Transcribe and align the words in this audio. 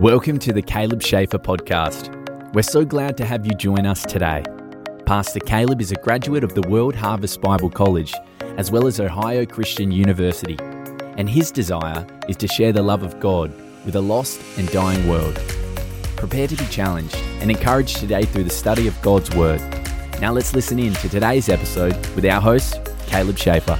Welcome 0.00 0.38
to 0.40 0.52
the 0.52 0.60
Caleb 0.60 1.00
Schaefer 1.00 1.38
podcast. 1.38 2.12
We're 2.52 2.60
so 2.60 2.84
glad 2.84 3.16
to 3.16 3.24
have 3.24 3.46
you 3.46 3.52
join 3.52 3.86
us 3.86 4.02
today. 4.02 4.44
Pastor 5.06 5.40
Caleb 5.40 5.80
is 5.80 5.90
a 5.90 5.94
graduate 5.94 6.44
of 6.44 6.54
the 6.54 6.68
World 6.68 6.94
Harvest 6.94 7.40
Bible 7.40 7.70
College, 7.70 8.12
as 8.58 8.70
well 8.70 8.86
as 8.86 9.00
Ohio 9.00 9.46
Christian 9.46 9.90
University, 9.90 10.58
and 11.16 11.30
his 11.30 11.50
desire 11.50 12.06
is 12.28 12.36
to 12.36 12.46
share 12.46 12.74
the 12.74 12.82
love 12.82 13.04
of 13.04 13.18
God 13.20 13.50
with 13.86 13.96
a 13.96 14.00
lost 14.02 14.38
and 14.58 14.70
dying 14.70 15.08
world. 15.08 15.36
Prepare 16.16 16.48
to 16.48 16.56
be 16.56 16.66
challenged 16.66 17.16
and 17.40 17.50
encouraged 17.50 17.96
today 17.96 18.26
through 18.26 18.44
the 18.44 18.50
study 18.50 18.86
of 18.86 19.00
God's 19.00 19.34
Word. 19.34 19.62
Now 20.20 20.30
let's 20.30 20.52
listen 20.52 20.78
in 20.78 20.92
to 20.92 21.08
today's 21.08 21.48
episode 21.48 21.96
with 22.14 22.26
our 22.26 22.42
host, 22.42 22.86
Caleb 23.06 23.38
Schaefer. 23.38 23.78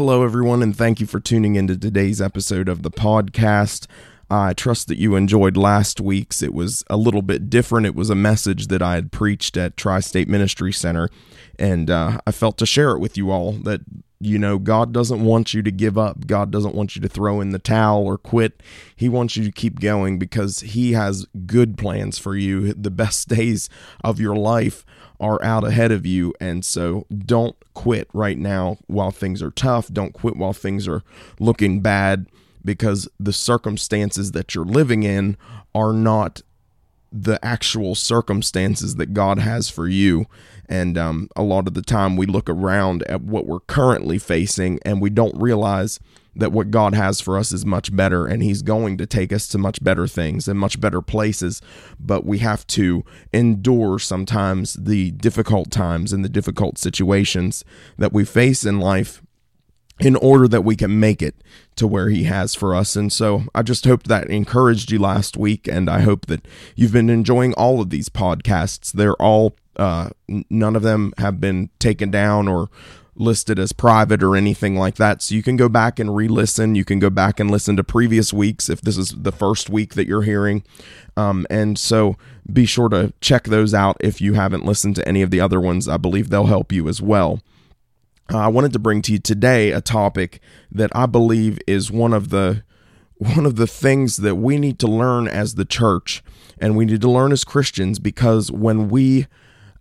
Hello, 0.00 0.24
everyone, 0.24 0.62
and 0.62 0.74
thank 0.74 0.98
you 0.98 1.06
for 1.06 1.20
tuning 1.20 1.56
into 1.56 1.76
today's 1.76 2.22
episode 2.22 2.70
of 2.70 2.82
the 2.82 2.90
podcast. 2.90 3.86
I 4.30 4.54
trust 4.54 4.88
that 4.88 4.96
you 4.96 5.14
enjoyed 5.14 5.58
last 5.58 6.00
week's. 6.00 6.40
It 6.40 6.54
was 6.54 6.82
a 6.88 6.96
little 6.96 7.20
bit 7.20 7.50
different. 7.50 7.84
It 7.84 7.94
was 7.94 8.08
a 8.08 8.14
message 8.14 8.68
that 8.68 8.80
I 8.80 8.94
had 8.94 9.12
preached 9.12 9.58
at 9.58 9.76
Tri 9.76 10.00
State 10.00 10.26
Ministry 10.26 10.72
Center, 10.72 11.10
and 11.58 11.90
uh, 11.90 12.18
I 12.26 12.32
felt 12.32 12.56
to 12.56 12.64
share 12.64 12.92
it 12.92 12.98
with 12.98 13.18
you 13.18 13.30
all 13.30 13.52
that, 13.52 13.82
you 14.20 14.38
know, 14.38 14.58
God 14.58 14.92
doesn't 14.92 15.24
want 15.24 15.54
you 15.54 15.62
to 15.62 15.70
give 15.70 15.96
up. 15.96 16.26
God 16.26 16.50
doesn't 16.50 16.74
want 16.74 16.94
you 16.94 17.00
to 17.00 17.08
throw 17.08 17.40
in 17.40 17.50
the 17.50 17.58
towel 17.58 18.04
or 18.04 18.18
quit. 18.18 18.62
He 18.94 19.08
wants 19.08 19.34
you 19.34 19.44
to 19.44 19.50
keep 19.50 19.80
going 19.80 20.18
because 20.18 20.60
He 20.60 20.92
has 20.92 21.26
good 21.46 21.78
plans 21.78 22.18
for 22.18 22.36
you. 22.36 22.74
The 22.80 22.90
best 22.90 23.28
days 23.28 23.68
of 24.02 24.20
your 24.20 24.34
life 24.34 24.84
are 25.20 25.42
out 25.44 25.64
ahead 25.64 25.92
of 25.92 26.06
you. 26.06 26.34
And 26.40 26.64
so 26.64 27.06
don't 27.10 27.56
quit 27.74 28.08
right 28.12 28.38
now 28.38 28.78
while 28.86 29.10
things 29.10 29.42
are 29.42 29.50
tough. 29.50 29.88
Don't 29.88 30.12
quit 30.12 30.36
while 30.36 30.54
things 30.54 30.88
are 30.88 31.02
looking 31.38 31.80
bad 31.80 32.26
because 32.64 33.08
the 33.18 33.32
circumstances 33.32 34.32
that 34.32 34.54
you're 34.54 34.64
living 34.64 35.02
in 35.02 35.36
are 35.74 35.92
not 35.92 36.42
the 37.12 37.44
actual 37.44 37.94
circumstances 37.94 38.96
that 38.96 39.12
God 39.14 39.38
has 39.38 39.68
for 39.68 39.88
you. 39.88 40.26
And 40.68 40.96
um, 40.96 41.28
a 41.34 41.42
lot 41.42 41.66
of 41.66 41.74
the 41.74 41.82
time 41.82 42.16
we 42.16 42.26
look 42.26 42.48
around 42.48 43.02
at 43.04 43.22
what 43.22 43.46
we're 43.46 43.60
currently 43.60 44.18
facing 44.18 44.78
and 44.84 45.00
we 45.00 45.10
don't 45.10 45.36
realize 45.36 45.98
that 46.36 46.52
what 46.52 46.70
God 46.70 46.94
has 46.94 47.20
for 47.20 47.36
us 47.36 47.50
is 47.50 47.66
much 47.66 47.94
better 47.94 48.26
and 48.26 48.42
He's 48.42 48.62
going 48.62 48.96
to 48.98 49.06
take 49.06 49.32
us 49.32 49.48
to 49.48 49.58
much 49.58 49.82
better 49.82 50.06
things 50.06 50.46
and 50.46 50.58
much 50.58 50.80
better 50.80 51.02
places. 51.02 51.60
But 51.98 52.24
we 52.24 52.38
have 52.38 52.66
to 52.68 53.04
endure 53.32 53.98
sometimes 53.98 54.74
the 54.74 55.10
difficult 55.10 55.72
times 55.72 56.12
and 56.12 56.24
the 56.24 56.28
difficult 56.28 56.78
situations 56.78 57.64
that 57.98 58.12
we 58.12 58.24
face 58.24 58.64
in 58.64 58.78
life 58.78 59.22
in 60.00 60.16
order 60.16 60.48
that 60.48 60.62
we 60.62 60.76
can 60.76 60.98
make 60.98 61.22
it 61.22 61.34
to 61.76 61.86
where 61.86 62.08
he 62.08 62.24
has 62.24 62.54
for 62.54 62.74
us. 62.74 62.96
And 62.96 63.12
so 63.12 63.44
I 63.54 63.62
just 63.62 63.84
hope 63.84 64.04
that 64.04 64.28
encouraged 64.28 64.90
you 64.90 64.98
last 64.98 65.36
week. 65.36 65.68
And 65.68 65.88
I 65.88 66.00
hope 66.00 66.26
that 66.26 66.46
you've 66.74 66.92
been 66.92 67.10
enjoying 67.10 67.52
all 67.54 67.80
of 67.80 67.90
these 67.90 68.08
podcasts. 68.08 68.92
They're 68.92 69.14
all, 69.14 69.56
uh, 69.76 70.10
none 70.48 70.76
of 70.76 70.82
them 70.82 71.12
have 71.18 71.40
been 71.40 71.70
taken 71.78 72.10
down 72.10 72.48
or 72.48 72.68
listed 73.16 73.58
as 73.58 73.72
private 73.72 74.22
or 74.22 74.34
anything 74.34 74.76
like 74.76 74.94
that. 74.96 75.20
So 75.22 75.34
you 75.34 75.42
can 75.42 75.56
go 75.56 75.68
back 75.68 75.98
and 75.98 76.16
re 76.16 76.26
listen. 76.28 76.74
You 76.74 76.84
can 76.84 76.98
go 76.98 77.10
back 77.10 77.38
and 77.38 77.50
listen 77.50 77.76
to 77.76 77.84
previous 77.84 78.32
weeks 78.32 78.68
if 78.68 78.80
this 78.80 78.96
is 78.96 79.14
the 79.16 79.32
first 79.32 79.68
week 79.68 79.94
that 79.94 80.06
you're 80.06 80.22
hearing. 80.22 80.64
Um, 81.16 81.46
and 81.50 81.78
so 81.78 82.16
be 82.50 82.64
sure 82.64 82.88
to 82.88 83.12
check 83.20 83.44
those 83.44 83.74
out 83.74 83.96
if 84.00 84.20
you 84.20 84.34
haven't 84.34 84.64
listened 84.64 84.96
to 84.96 85.06
any 85.06 85.22
of 85.22 85.30
the 85.30 85.40
other 85.40 85.60
ones. 85.60 85.88
I 85.88 85.98
believe 85.98 86.30
they'll 86.30 86.46
help 86.46 86.72
you 86.72 86.88
as 86.88 87.02
well. 87.02 87.40
Uh, 88.32 88.38
I 88.38 88.48
wanted 88.48 88.72
to 88.74 88.78
bring 88.78 89.02
to 89.02 89.12
you 89.12 89.18
today 89.18 89.72
a 89.72 89.80
topic 89.80 90.40
that 90.70 90.90
I 90.94 91.06
believe 91.06 91.58
is 91.66 91.90
one 91.90 92.12
of 92.12 92.28
the 92.28 92.62
one 93.18 93.44
of 93.44 93.56
the 93.56 93.66
things 93.66 94.18
that 94.18 94.36
we 94.36 94.56
need 94.56 94.78
to 94.78 94.86
learn 94.86 95.28
as 95.28 95.56
the 95.56 95.64
church 95.64 96.22
and 96.58 96.76
we 96.76 96.86
need 96.86 97.00
to 97.02 97.10
learn 97.10 97.32
as 97.32 97.44
Christians 97.44 97.98
because 97.98 98.50
when 98.50 98.88
we 98.88 99.26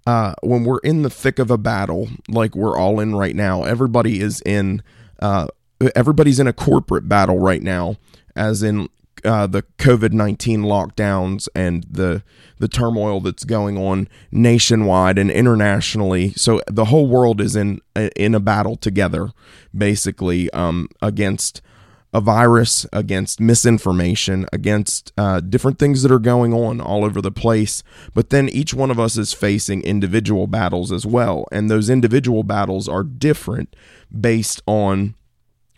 uh, 0.08 0.34
when 0.42 0.64
we're 0.64 0.80
in 0.80 1.04
the 1.04 1.10
thick 1.10 1.38
of 1.38 1.52
a 1.52 1.58
battle 1.58 2.10
like 2.28 2.56
we're 2.56 2.78
all 2.78 3.00
in 3.00 3.16
right 3.16 3.36
now, 3.36 3.64
everybody 3.64 4.20
is 4.20 4.42
in 4.46 4.82
uh, 5.20 5.48
everybody's 5.96 6.40
in 6.40 6.48
a 6.48 6.54
corporate 6.54 7.08
battle 7.08 7.38
right 7.38 7.62
now, 7.62 7.98
as 8.36 8.64
in 8.64 8.90
uh, 9.24 9.48
the 9.48 9.64
COVID 9.78 10.14
nineteen 10.14 10.62
lockdowns 10.64 11.48
and 11.56 11.86
the 11.90 12.24
the 12.60 12.68
turmoil 12.68 13.22
that's 13.22 13.46
going 13.46 13.78
on 13.78 14.08
nationwide 14.32 15.18
and 15.18 15.32
internationally. 15.32 16.34
So 16.34 16.62
the 16.68 16.86
whole 16.86 17.08
world 17.08 17.42
is 17.42 17.56
in 17.56 17.82
in 18.16 18.36
a 18.36 18.40
battle 18.40 18.76
together, 18.76 19.32
basically 19.76 20.50
um, 20.52 20.88
against 21.02 21.62
a 22.12 22.20
virus, 22.20 22.88
against 22.92 23.40
misinformation, 23.40 24.48
against 24.52 25.14
uh, 25.16 25.40
different 25.42 25.78
things 25.78 26.02
that 26.02 26.12
are 26.12 26.18
going 26.18 26.54
on 26.54 26.82
all 26.82 27.06
over 27.06 27.22
the 27.22 27.32
place. 27.32 27.84
But 28.16 28.32
then 28.32 28.50
each 28.50 28.74
one 28.74 28.90
of 28.90 29.00
us 29.00 29.16
is 29.16 29.32
facing 29.32 29.84
individual 29.84 30.48
battles 30.48 30.92
as 30.92 31.06
well. 31.06 31.46
And 31.52 31.70
those 31.70 31.88
individual 31.88 32.42
battles 32.44 32.90
are 32.90 33.04
different 33.04 33.76
based 34.10 34.60
on 34.66 35.14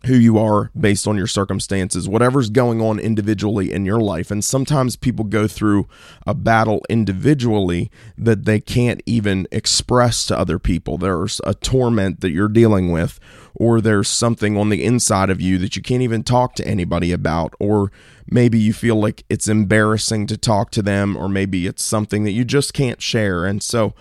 who 0.06 0.16
you 0.16 0.38
are 0.38 0.72
based 0.80 1.08
on 1.08 1.16
your 1.16 1.28
circumstances, 1.28 2.10
whatever's 2.10 2.50
going 2.50 2.82
on 2.82 3.00
individually 3.00 3.72
in 3.72 3.86
your 3.86 4.00
life. 4.00 4.32
And 4.32 4.44
sometimes 4.44 4.96
people 4.96 5.26
go 5.26 5.48
through 5.48 5.88
a 6.26 6.34
battle 6.34 6.82
individually 6.90 7.92
that 8.18 8.46
they 8.46 8.60
can't 8.60 9.02
even 9.06 9.48
express 9.52 10.26
to 10.26 10.38
other 10.38 10.58
people. 10.58 10.98
There's 10.98 11.40
a 11.46 11.54
torment 11.54 12.22
that 12.22 12.32
you're 12.32 12.48
dealing 12.48 12.92
with, 12.92 13.20
or 13.54 13.80
there's 13.80 14.08
something 14.08 14.58
on 14.58 14.70
the 14.70 14.84
inside 14.84 15.30
of 15.30 15.40
you 15.40 15.60
that 15.60 15.76
you 15.76 15.84
can't 15.84 16.02
even 16.02 16.24
talk 16.24 16.56
to 16.56 16.68
anybody 16.68 17.12
about, 17.12 17.54
or 17.60 17.92
maybe 18.26 18.58
you 18.58 18.74
feel 18.74 18.96
like 18.96 19.24
it's 19.30 19.48
embarrassing 19.48 20.26
to 20.28 20.38
talk 20.38 20.72
to 20.72 20.82
them, 20.82 21.16
or 21.16 21.30
maybe 21.30 21.68
it's 21.68 21.84
something 21.84 22.24
that 22.24 22.32
you 22.32 22.44
just 22.44 22.74
can't 22.74 23.02
share. 23.02 23.46
And 23.46 23.62
so 23.62 23.94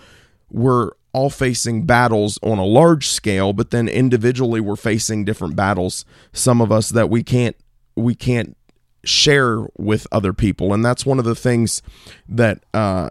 we're 0.49 0.91
all 1.13 1.29
facing 1.29 1.85
battles 1.85 2.39
on 2.41 2.57
a 2.57 2.65
large 2.65 3.07
scale, 3.07 3.53
but 3.53 3.71
then 3.71 3.87
individually 3.87 4.61
we're 4.61 4.75
facing 4.75 5.25
different 5.25 5.55
battles. 5.55 6.05
Some 6.33 6.61
of 6.61 6.71
us 6.71 6.89
that 6.89 7.09
we 7.09 7.23
can't 7.23 7.55
we 7.95 8.15
can't 8.15 8.55
share 9.03 9.67
with 9.77 10.07
other 10.11 10.33
people, 10.33 10.73
and 10.73 10.85
that's 10.85 11.05
one 11.05 11.19
of 11.19 11.25
the 11.25 11.35
things 11.35 11.81
that 12.29 12.63
uh, 12.73 13.09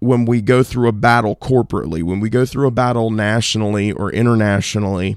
when 0.00 0.26
we 0.26 0.42
go 0.42 0.62
through 0.62 0.88
a 0.88 0.92
battle 0.92 1.36
corporately, 1.36 2.02
when 2.02 2.20
we 2.20 2.28
go 2.28 2.44
through 2.44 2.66
a 2.66 2.72
battle 2.72 3.10
nationally 3.10 3.90
or 3.92 4.12
internationally, 4.12 5.16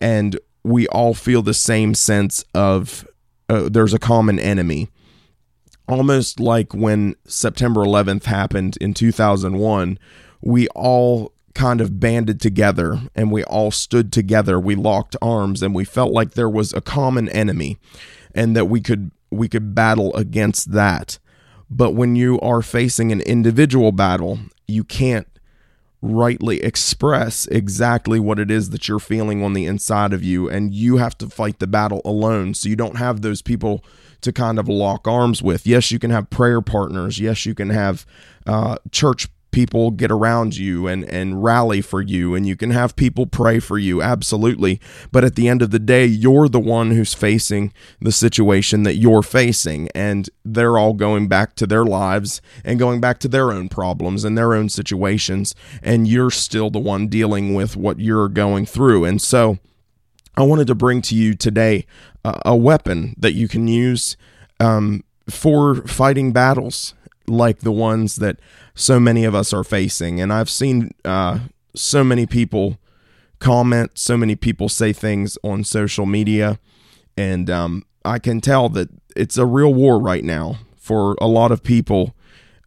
and 0.00 0.38
we 0.62 0.86
all 0.88 1.14
feel 1.14 1.42
the 1.42 1.54
same 1.54 1.94
sense 1.94 2.44
of 2.54 3.06
uh, 3.48 3.68
there's 3.70 3.94
a 3.94 3.98
common 3.98 4.38
enemy. 4.38 4.88
Almost 5.88 6.38
like 6.38 6.72
when 6.72 7.16
September 7.26 7.80
11th 7.80 8.24
happened 8.24 8.76
in 8.80 8.94
2001 8.94 9.98
we 10.40 10.68
all 10.68 11.32
kind 11.54 11.80
of 11.80 11.98
banded 12.00 12.40
together 12.40 13.00
and 13.14 13.30
we 13.30 13.44
all 13.44 13.70
stood 13.70 14.12
together. 14.12 14.58
We 14.58 14.74
locked 14.74 15.16
arms 15.20 15.62
and 15.62 15.74
we 15.74 15.84
felt 15.84 16.12
like 16.12 16.32
there 16.32 16.48
was 16.48 16.72
a 16.72 16.80
common 16.80 17.28
enemy 17.28 17.78
and 18.34 18.56
that 18.56 18.66
we 18.66 18.80
could 18.80 19.10
we 19.30 19.48
could 19.48 19.74
battle 19.74 20.14
against 20.14 20.72
that. 20.72 21.18
But 21.68 21.92
when 21.92 22.16
you 22.16 22.40
are 22.40 22.62
facing 22.62 23.12
an 23.12 23.20
individual 23.22 23.92
battle 23.92 24.38
you 24.66 24.84
can't 24.84 25.26
rightly 26.02 26.62
express 26.62 27.46
exactly 27.48 28.18
what 28.18 28.38
it 28.38 28.50
is 28.50 28.70
that 28.70 28.88
you're 28.88 28.98
feeling 28.98 29.44
on 29.44 29.52
the 29.52 29.66
inside 29.66 30.14
of 30.14 30.22
you 30.24 30.48
and 30.48 30.72
you 30.72 30.96
have 30.96 31.18
to 31.18 31.28
fight 31.28 31.58
the 31.58 31.66
battle 31.66 32.00
alone. 32.04 32.54
So 32.54 32.68
you 32.68 32.76
don't 32.76 32.96
have 32.96 33.20
those 33.20 33.42
people 33.42 33.84
to 34.22 34.32
kind 34.32 34.58
of 34.58 34.68
lock 34.68 35.06
arms 35.06 35.42
with. 35.42 35.66
Yes 35.66 35.90
you 35.90 35.98
can 35.98 36.10
have 36.10 36.30
prayer 36.30 36.62
partners. 36.62 37.18
Yes 37.18 37.44
you 37.44 37.54
can 37.54 37.70
have 37.70 38.06
uh, 38.46 38.76
church 38.92 39.28
people 39.50 39.90
get 39.90 40.10
around 40.10 40.56
you 40.56 40.86
and 40.86 41.04
and 41.04 41.42
rally 41.42 41.80
for 41.80 42.00
you 42.00 42.34
and 42.34 42.46
you 42.46 42.56
can 42.56 42.70
have 42.70 42.96
people 42.96 43.26
pray 43.26 43.58
for 43.58 43.78
you 43.78 44.02
absolutely. 44.02 44.80
But 45.12 45.24
at 45.24 45.34
the 45.34 45.48
end 45.48 45.62
of 45.62 45.70
the 45.70 45.78
day 45.78 46.04
you're 46.06 46.48
the 46.48 46.60
one 46.60 46.92
who's 46.92 47.14
facing 47.14 47.72
the 48.00 48.12
situation 48.12 48.82
that 48.84 48.96
you're 48.96 49.22
facing 49.22 49.88
and 49.94 50.28
they're 50.44 50.78
all 50.78 50.94
going 50.94 51.28
back 51.28 51.54
to 51.56 51.66
their 51.66 51.84
lives 51.84 52.40
and 52.64 52.78
going 52.78 53.00
back 53.00 53.18
to 53.20 53.28
their 53.28 53.52
own 53.52 53.68
problems 53.68 54.24
and 54.24 54.36
their 54.36 54.54
own 54.54 54.68
situations 54.68 55.54
and 55.82 56.08
you're 56.08 56.30
still 56.30 56.70
the 56.70 56.78
one 56.78 57.08
dealing 57.08 57.54
with 57.54 57.76
what 57.76 58.00
you're 58.00 58.28
going 58.28 58.66
through. 58.66 59.04
And 59.04 59.20
so 59.20 59.58
I 60.36 60.42
wanted 60.42 60.68
to 60.68 60.74
bring 60.74 61.02
to 61.02 61.14
you 61.14 61.34
today 61.34 61.86
uh, 62.24 62.40
a 62.44 62.56
weapon 62.56 63.14
that 63.18 63.32
you 63.32 63.48
can 63.48 63.68
use 63.68 64.16
um, 64.58 65.04
for 65.28 65.74
fighting 65.86 66.32
battles 66.32 66.94
like 67.26 67.60
the 67.60 67.72
ones 67.72 68.16
that 68.16 68.38
so 68.80 68.98
many 68.98 69.24
of 69.24 69.34
us 69.34 69.52
are 69.52 69.62
facing. 69.62 70.20
And 70.20 70.32
I've 70.32 70.48
seen 70.48 70.92
uh, 71.04 71.40
so 71.74 72.02
many 72.02 72.26
people 72.26 72.78
comment, 73.38 73.92
so 73.94 74.16
many 74.16 74.34
people 74.34 74.68
say 74.68 74.92
things 74.92 75.36
on 75.44 75.64
social 75.64 76.06
media, 76.06 76.58
and 77.16 77.50
um, 77.50 77.84
I 78.04 78.18
can 78.18 78.40
tell 78.40 78.68
that 78.70 78.88
it's 79.14 79.36
a 79.36 79.44
real 79.44 79.74
war 79.74 79.98
right 79.98 80.24
now 80.24 80.58
for 80.76 81.14
a 81.20 81.26
lot 81.26 81.52
of 81.52 81.62
people 81.62 82.14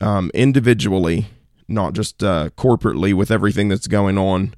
um, 0.01 0.29
individually, 0.33 1.27
not 1.67 1.93
just 1.93 2.23
uh, 2.23 2.49
corporately 2.57 3.13
with 3.13 3.31
everything 3.31 3.69
that's 3.69 3.87
going 3.87 4.17
on 4.17 4.53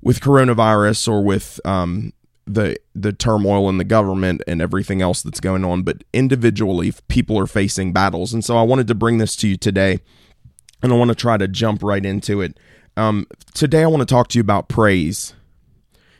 with 0.00 0.20
coronavirus 0.20 1.08
or 1.08 1.22
with 1.22 1.60
um, 1.64 2.12
the 2.46 2.76
the 2.94 3.12
turmoil 3.12 3.68
in 3.68 3.78
the 3.78 3.84
government 3.84 4.42
and 4.46 4.62
everything 4.62 5.02
else 5.02 5.22
that's 5.22 5.40
going 5.40 5.64
on, 5.64 5.82
but 5.82 6.04
individually 6.12 6.92
people 7.08 7.38
are 7.38 7.46
facing 7.46 7.92
battles. 7.92 8.32
And 8.32 8.44
so 8.44 8.56
I 8.56 8.62
wanted 8.62 8.86
to 8.88 8.94
bring 8.94 9.18
this 9.18 9.36
to 9.36 9.48
you 9.48 9.56
today, 9.56 10.00
and 10.84 10.92
I 10.92 10.96
want 10.96 11.08
to 11.08 11.14
try 11.14 11.38
to 11.38 11.48
jump 11.48 11.82
right 11.82 12.04
into 12.04 12.42
it. 12.42 12.60
Um, 12.96 13.26
today 13.54 13.82
I 13.82 13.86
want 13.86 14.02
to 14.02 14.06
talk 14.06 14.28
to 14.28 14.38
you 14.38 14.42
about 14.42 14.68
praise. 14.68 15.32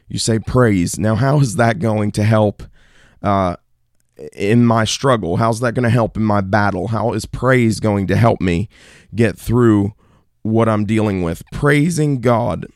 You 0.09 0.19
say 0.19 0.39
praise. 0.39 0.99
Now, 0.99 1.17
how 1.17 1.39
is 1.41 1.57
that 1.57 1.79
going 1.79 2.13
to 2.13 2.25
help 2.25 2.63
uh, 3.23 3.57
in 4.33 4.65
my 4.65 4.85
struggle? 4.85 5.37
How's 5.37 5.61
that 5.61 5.75
going 5.75 5.85
to 5.85 5.91
help 5.91 6.17
in 6.17 6.25
my 6.25 6.41
battle? 6.41 6.89
How 6.89 7.13
is 7.13 7.27
praise 7.27 7.79
going 7.79 8.07
to 8.07 8.17
help 8.17 8.41
me 8.41 8.71
get 9.15 9.39
through 9.39 9.93
what 10.43 10.67
I'm 10.67 10.87
dealing 10.87 11.23
with? 11.23 11.43
Praising 11.53 12.23
God, 12.23 12.67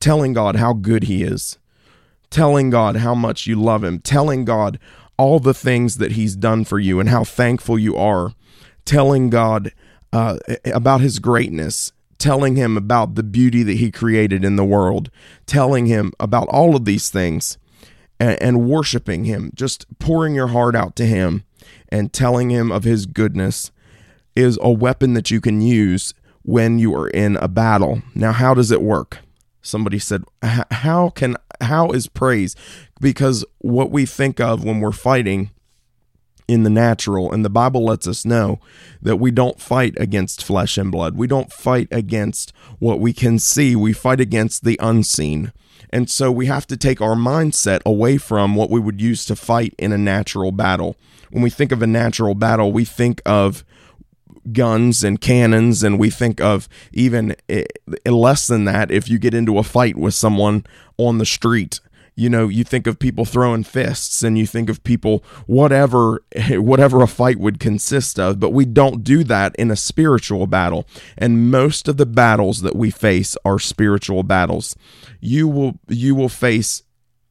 telling 0.00 0.34
God 0.34 0.56
how 0.56 0.74
good 0.74 1.04
He 1.04 1.22
is 1.22 1.56
telling 2.30 2.70
God 2.70 2.94
how 2.98 3.12
much 3.12 3.48
you 3.48 3.60
love 3.60 3.82
Him, 3.82 3.98
telling 3.98 4.44
God 4.44 4.78
all 5.16 5.40
the 5.40 5.52
things 5.52 5.96
that 5.96 6.12
He's 6.12 6.36
done 6.36 6.64
for 6.64 6.78
you 6.78 7.00
and 7.00 7.08
how 7.08 7.24
thankful 7.24 7.76
you 7.76 7.96
are, 7.96 8.34
telling 8.84 9.30
God 9.30 9.72
uh, 10.12 10.38
about 10.66 11.00
His 11.00 11.18
greatness, 11.18 11.92
telling 12.18 12.56
Him 12.56 12.76
about 12.76 13.14
the 13.14 13.22
beauty 13.22 13.62
that 13.62 13.76
He 13.76 13.90
created 13.90 14.44
in 14.44 14.56
the 14.56 14.64
world, 14.64 15.10
telling 15.46 15.86
Him 15.86 16.12
about 16.20 16.48
all 16.48 16.76
of 16.76 16.84
these 16.84 17.10
things, 17.10 17.58
and, 18.18 18.40
and 18.42 18.68
worshiping 18.68 19.24
Him, 19.24 19.50
just 19.54 19.86
pouring 19.98 20.34
your 20.34 20.48
heart 20.48 20.74
out 20.74 20.96
to 20.96 21.06
Him 21.06 21.44
and 21.88 22.12
telling 22.12 22.50
Him 22.50 22.70
of 22.70 22.84
His 22.84 23.06
goodness 23.06 23.70
is 24.36 24.58
a 24.62 24.70
weapon 24.70 25.14
that 25.14 25.30
you 25.30 25.40
can 25.40 25.60
use 25.60 26.14
when 26.42 26.78
you 26.78 26.94
are 26.94 27.08
in 27.08 27.36
a 27.36 27.48
battle. 27.48 28.02
Now, 28.14 28.32
how 28.32 28.54
does 28.54 28.70
it 28.70 28.82
work? 28.82 29.18
Somebody 29.62 29.98
said, 29.98 30.24
"How 30.42 31.10
can 31.10 31.36
how 31.60 31.90
is 31.90 32.06
praise?" 32.06 32.56
Because 33.00 33.44
what 33.58 33.90
we 33.90 34.06
think 34.06 34.40
of 34.40 34.64
when 34.64 34.80
we're 34.80 34.92
fighting 34.92 35.50
in 36.50 36.64
the 36.64 36.70
natural, 36.70 37.30
and 37.32 37.44
the 37.44 37.48
Bible 37.48 37.84
lets 37.84 38.08
us 38.08 38.24
know 38.24 38.58
that 39.00 39.18
we 39.18 39.30
don't 39.30 39.60
fight 39.60 39.94
against 39.98 40.42
flesh 40.42 40.76
and 40.76 40.90
blood. 40.90 41.16
We 41.16 41.28
don't 41.28 41.52
fight 41.52 41.86
against 41.92 42.52
what 42.80 42.98
we 42.98 43.12
can 43.12 43.38
see. 43.38 43.76
We 43.76 43.92
fight 43.92 44.20
against 44.20 44.64
the 44.64 44.76
unseen. 44.82 45.52
And 45.90 46.10
so 46.10 46.32
we 46.32 46.46
have 46.46 46.66
to 46.66 46.76
take 46.76 47.00
our 47.00 47.14
mindset 47.14 47.82
away 47.86 48.16
from 48.16 48.56
what 48.56 48.68
we 48.68 48.80
would 48.80 49.00
use 49.00 49.24
to 49.26 49.36
fight 49.36 49.74
in 49.78 49.92
a 49.92 49.98
natural 49.98 50.50
battle. 50.50 50.96
When 51.30 51.44
we 51.44 51.50
think 51.50 51.70
of 51.70 51.82
a 51.82 51.86
natural 51.86 52.34
battle, 52.34 52.72
we 52.72 52.84
think 52.84 53.22
of 53.24 53.64
guns 54.50 55.04
and 55.04 55.20
cannons, 55.20 55.84
and 55.84 56.00
we 56.00 56.10
think 56.10 56.40
of 56.40 56.68
even 56.92 57.36
eh, 57.48 57.64
less 58.06 58.48
than 58.48 58.64
that 58.64 58.90
if 58.90 59.08
you 59.08 59.20
get 59.20 59.34
into 59.34 59.56
a 59.56 59.62
fight 59.62 59.96
with 59.96 60.14
someone 60.14 60.66
on 60.98 61.18
the 61.18 61.26
street 61.26 61.78
you 62.14 62.28
know 62.28 62.48
you 62.48 62.64
think 62.64 62.86
of 62.86 62.98
people 62.98 63.24
throwing 63.24 63.64
fists 63.64 64.22
and 64.22 64.38
you 64.38 64.46
think 64.46 64.68
of 64.68 64.82
people 64.84 65.24
whatever 65.46 66.22
whatever 66.50 67.02
a 67.02 67.06
fight 67.06 67.38
would 67.38 67.60
consist 67.60 68.18
of 68.18 68.40
but 68.40 68.50
we 68.50 68.64
don't 68.64 69.04
do 69.04 69.24
that 69.24 69.54
in 69.56 69.70
a 69.70 69.76
spiritual 69.76 70.46
battle 70.46 70.86
and 71.16 71.50
most 71.50 71.88
of 71.88 71.96
the 71.96 72.06
battles 72.06 72.62
that 72.62 72.76
we 72.76 72.90
face 72.90 73.36
are 73.44 73.58
spiritual 73.58 74.22
battles 74.22 74.76
you 75.20 75.48
will 75.48 75.78
you 75.88 76.14
will 76.14 76.28
face 76.28 76.82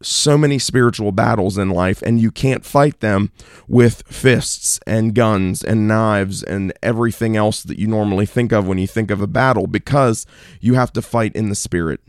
so 0.01 0.37
many 0.37 0.57
spiritual 0.57 1.11
battles 1.11 1.57
in 1.57 1.69
life, 1.69 2.01
and 2.01 2.19
you 2.19 2.31
can't 2.31 2.65
fight 2.65 2.99
them 2.99 3.31
with 3.67 4.03
fists 4.07 4.79
and 4.87 5.13
guns 5.13 5.63
and 5.63 5.87
knives 5.87 6.41
and 6.43 6.71
everything 6.81 7.35
else 7.35 7.63
that 7.63 7.79
you 7.79 7.87
normally 7.87 8.25
think 8.25 8.51
of 8.51 8.67
when 8.67 8.77
you 8.77 8.87
think 8.87 9.11
of 9.11 9.21
a 9.21 9.27
battle 9.27 9.67
because 9.67 10.25
you 10.61 10.75
have 10.75 10.93
to 10.93 11.01
fight 11.01 11.35
in 11.35 11.49
the 11.49 11.55
spirit. 11.55 11.99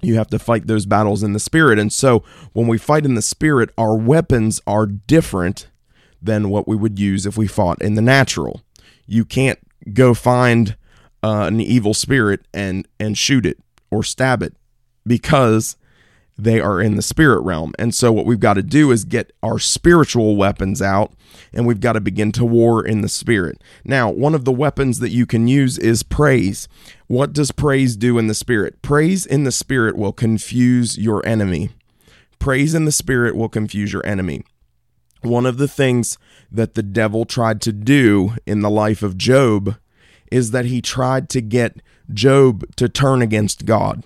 You 0.00 0.14
have 0.14 0.28
to 0.28 0.38
fight 0.38 0.66
those 0.66 0.86
battles 0.86 1.22
in 1.22 1.32
the 1.32 1.40
spirit. 1.40 1.78
And 1.78 1.92
so 1.92 2.22
when 2.52 2.68
we 2.68 2.78
fight 2.78 3.04
in 3.04 3.14
the 3.14 3.22
spirit, 3.22 3.70
our 3.76 3.96
weapons 3.96 4.60
are 4.66 4.86
different 4.86 5.68
than 6.22 6.50
what 6.50 6.68
we 6.68 6.76
would 6.76 6.98
use 6.98 7.26
if 7.26 7.36
we 7.36 7.46
fought 7.46 7.80
in 7.82 7.94
the 7.94 8.02
natural. 8.02 8.62
You 9.06 9.24
can't 9.24 9.58
go 9.92 10.14
find 10.14 10.76
uh, 11.22 11.46
an 11.48 11.60
evil 11.60 11.94
spirit 11.94 12.46
and 12.54 12.86
and 13.00 13.18
shoot 13.18 13.44
it 13.44 13.58
or 13.90 14.02
stab 14.04 14.42
it 14.42 14.54
because 15.06 15.76
they 16.38 16.60
are 16.60 16.80
in 16.80 16.94
the 16.94 17.02
spirit 17.02 17.40
realm. 17.40 17.74
And 17.78 17.94
so, 17.94 18.12
what 18.12 18.24
we've 18.24 18.38
got 18.38 18.54
to 18.54 18.62
do 18.62 18.92
is 18.92 19.04
get 19.04 19.32
our 19.42 19.58
spiritual 19.58 20.36
weapons 20.36 20.80
out 20.80 21.12
and 21.52 21.66
we've 21.66 21.80
got 21.80 21.94
to 21.94 22.00
begin 22.00 22.32
to 22.32 22.44
war 22.44 22.84
in 22.86 23.00
the 23.00 23.08
spirit. 23.08 23.62
Now, 23.84 24.10
one 24.10 24.34
of 24.34 24.44
the 24.44 24.52
weapons 24.52 25.00
that 25.00 25.10
you 25.10 25.26
can 25.26 25.48
use 25.48 25.78
is 25.78 26.02
praise. 26.02 26.68
What 27.08 27.32
does 27.32 27.50
praise 27.50 27.96
do 27.96 28.18
in 28.18 28.28
the 28.28 28.34
spirit? 28.34 28.80
Praise 28.82 29.26
in 29.26 29.44
the 29.44 29.52
spirit 29.52 29.96
will 29.96 30.12
confuse 30.12 30.96
your 30.96 31.26
enemy. 31.26 31.70
Praise 32.38 32.74
in 32.74 32.84
the 32.84 32.92
spirit 32.92 33.34
will 33.34 33.48
confuse 33.48 33.92
your 33.92 34.06
enemy. 34.06 34.44
One 35.22 35.46
of 35.46 35.58
the 35.58 35.68
things 35.68 36.16
that 36.52 36.74
the 36.74 36.82
devil 36.82 37.24
tried 37.24 37.60
to 37.62 37.72
do 37.72 38.34
in 38.46 38.60
the 38.60 38.70
life 38.70 39.02
of 39.02 39.18
Job 39.18 39.76
is 40.30 40.52
that 40.52 40.66
he 40.66 40.80
tried 40.80 41.28
to 41.30 41.40
get 41.40 41.82
Job 42.12 42.64
to 42.76 42.88
turn 42.88 43.22
against 43.22 43.64
God 43.64 44.04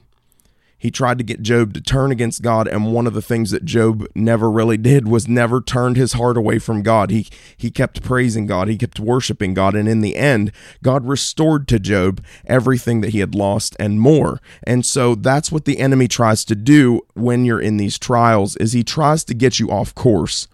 he 0.83 0.91
tried 0.91 1.17
to 1.19 1.23
get 1.23 1.43
Job 1.43 1.75
to 1.75 1.81
turn 1.81 2.11
against 2.11 2.43
God 2.43 2.67
and 2.67 2.93
one 2.93 3.07
of 3.07 3.15
the 3.15 3.23
things 3.23 3.53
that 3.53 3.65
Job 3.65 4.05
never 4.17 4.51
really 4.51 4.77
did 4.77 5.07
was 5.07 5.29
never 5.29 5.61
turned 5.61 5.97
his 5.97 6.15
heart 6.15 6.37
away 6.37 6.59
from 6.59 6.83
God. 6.83 7.11
He 7.11 7.29
he 7.57 7.71
kept 7.71 8.03
praising 8.03 8.47
God, 8.47 8.67
he 8.67 8.77
kept 8.77 8.99
worshiping 8.99 9.55
God 9.55 9.77
and 9.77 9.89
in 9.89 10.01
the 10.01 10.17
end 10.17 10.51
God 10.83 11.07
restored 11.07 11.69
to 11.69 11.79
Job 11.79 12.21
everything 12.47 13.01
that 13.01 13.11
he 13.11 13.21
had 13.21 13.33
lost 13.33 13.77
and 13.79 14.01
more. 14.01 14.41
And 14.65 14.85
so 14.85 15.15
that's 15.15 15.53
what 15.53 15.67
the 15.67 15.79
enemy 15.79 16.09
tries 16.09 16.45
to 16.47 16.57
do 16.57 17.03
when 17.15 17.45
you're 17.45 17.61
in 17.61 17.77
these 17.77 17.97
trials 17.97 18.57
is 18.57 18.73
he 18.73 18.83
tries 18.83 19.23
to 19.27 19.35
get 19.35 19.61
you 19.61 19.71
off 19.71 19.95
course 19.95 20.49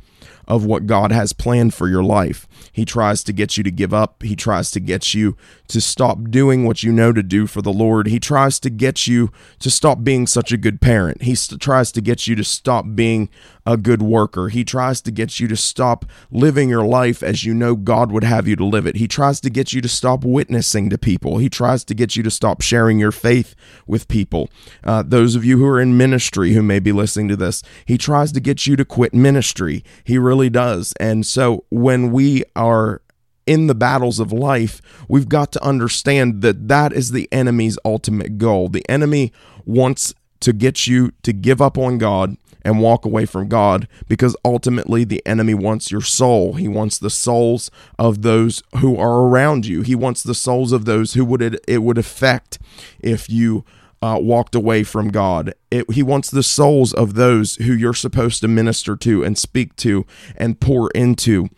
of 0.46 0.62
what 0.62 0.86
God 0.86 1.10
has 1.10 1.32
planned 1.32 1.72
for 1.72 1.88
your 1.88 2.04
life. 2.04 2.46
He 2.72 2.84
tries 2.84 3.22
to 3.24 3.32
get 3.32 3.56
you 3.56 3.64
to 3.64 3.70
give 3.70 3.92
up. 3.94 4.22
He 4.22 4.36
tries 4.36 4.70
to 4.72 4.80
get 4.80 5.14
you 5.14 5.36
to 5.68 5.80
stop 5.80 6.30
doing 6.30 6.64
what 6.64 6.82
you 6.82 6.92
know 6.92 7.12
to 7.12 7.22
do 7.22 7.46
for 7.46 7.62
the 7.62 7.72
Lord. 7.72 8.06
He 8.06 8.20
tries 8.20 8.58
to 8.60 8.70
get 8.70 9.06
you 9.06 9.30
to 9.58 9.70
stop 9.70 10.02
being 10.02 10.26
such 10.26 10.52
a 10.52 10.56
good 10.56 10.80
parent. 10.80 11.22
He 11.22 11.34
st- 11.34 11.60
tries 11.60 11.92
to 11.92 12.00
get 12.00 12.26
you 12.26 12.34
to 12.36 12.44
stop 12.44 12.86
being 12.94 13.28
a 13.68 13.76
good 13.76 14.00
worker. 14.00 14.48
He 14.48 14.64
tries 14.64 15.02
to 15.02 15.10
get 15.10 15.38
you 15.38 15.46
to 15.48 15.56
stop 15.56 16.06
living 16.30 16.70
your 16.70 16.86
life 16.86 17.22
as 17.22 17.44
you 17.44 17.52
know 17.52 17.76
God 17.76 18.10
would 18.10 18.24
have 18.24 18.48
you 18.48 18.56
to 18.56 18.64
live 18.64 18.86
it. 18.86 18.96
He 18.96 19.06
tries 19.06 19.40
to 19.40 19.50
get 19.50 19.74
you 19.74 19.82
to 19.82 19.88
stop 19.88 20.24
witnessing 20.24 20.88
to 20.88 20.96
people. 20.96 21.36
He 21.36 21.50
tries 21.50 21.84
to 21.84 21.94
get 21.94 22.16
you 22.16 22.22
to 22.22 22.30
stop 22.30 22.62
sharing 22.62 22.98
your 22.98 23.12
faith 23.12 23.54
with 23.86 24.08
people. 24.08 24.48
Uh, 24.82 25.02
those 25.06 25.34
of 25.34 25.44
you 25.44 25.58
who 25.58 25.66
are 25.66 25.80
in 25.80 25.98
ministry 25.98 26.54
who 26.54 26.62
may 26.62 26.78
be 26.78 26.92
listening 26.92 27.28
to 27.28 27.36
this, 27.36 27.62
he 27.84 27.98
tries 27.98 28.32
to 28.32 28.40
get 28.40 28.66
you 28.66 28.74
to 28.76 28.86
quit 28.86 29.12
ministry. 29.12 29.84
He 30.02 30.16
really 30.16 30.48
does. 30.48 30.94
And 30.98 31.26
so 31.26 31.64
when 31.68 32.10
we 32.10 32.44
are 32.58 33.00
in 33.46 33.66
the 33.66 33.74
battles 33.74 34.20
of 34.20 34.30
life, 34.30 34.82
we've 35.08 35.28
got 35.28 35.52
to 35.52 35.64
understand 35.64 36.42
that 36.42 36.68
that 36.68 36.92
is 36.92 37.12
the 37.12 37.28
enemy's 37.32 37.78
ultimate 37.84 38.36
goal. 38.36 38.68
The 38.68 38.84
enemy 38.90 39.32
wants 39.64 40.12
to 40.40 40.52
get 40.52 40.86
you 40.86 41.12
to 41.22 41.32
give 41.32 41.62
up 41.62 41.78
on 41.78 41.96
God 41.96 42.36
and 42.62 42.80
walk 42.80 43.06
away 43.06 43.24
from 43.24 43.48
God 43.48 43.88
because 44.08 44.36
ultimately 44.44 45.04
the 45.04 45.22
enemy 45.24 45.54
wants 45.54 45.90
your 45.90 46.02
soul. 46.02 46.54
He 46.54 46.68
wants 46.68 46.98
the 46.98 47.08
souls 47.08 47.70
of 47.98 48.20
those 48.20 48.62
who 48.80 48.98
are 48.98 49.22
around 49.22 49.64
you. 49.64 49.80
He 49.80 49.94
wants 49.94 50.22
the 50.22 50.34
souls 50.34 50.72
of 50.72 50.84
those 50.84 51.14
who 51.14 51.24
would 51.24 51.40
it, 51.40 51.64
it 51.66 51.78
would 51.78 51.96
affect 51.96 52.58
if 53.00 53.30
you 53.30 53.64
uh, 54.02 54.18
walked 54.20 54.54
away 54.54 54.82
from 54.84 55.08
God. 55.08 55.54
It, 55.70 55.90
he 55.90 56.02
wants 56.02 56.30
the 56.30 56.42
souls 56.42 56.92
of 56.92 57.14
those 57.14 57.56
who 57.56 57.72
you're 57.72 57.94
supposed 57.94 58.42
to 58.42 58.48
minister 58.48 58.96
to 58.96 59.24
and 59.24 59.38
speak 59.38 59.74
to 59.76 60.04
and 60.36 60.60
pour 60.60 60.90
into. 60.90 61.48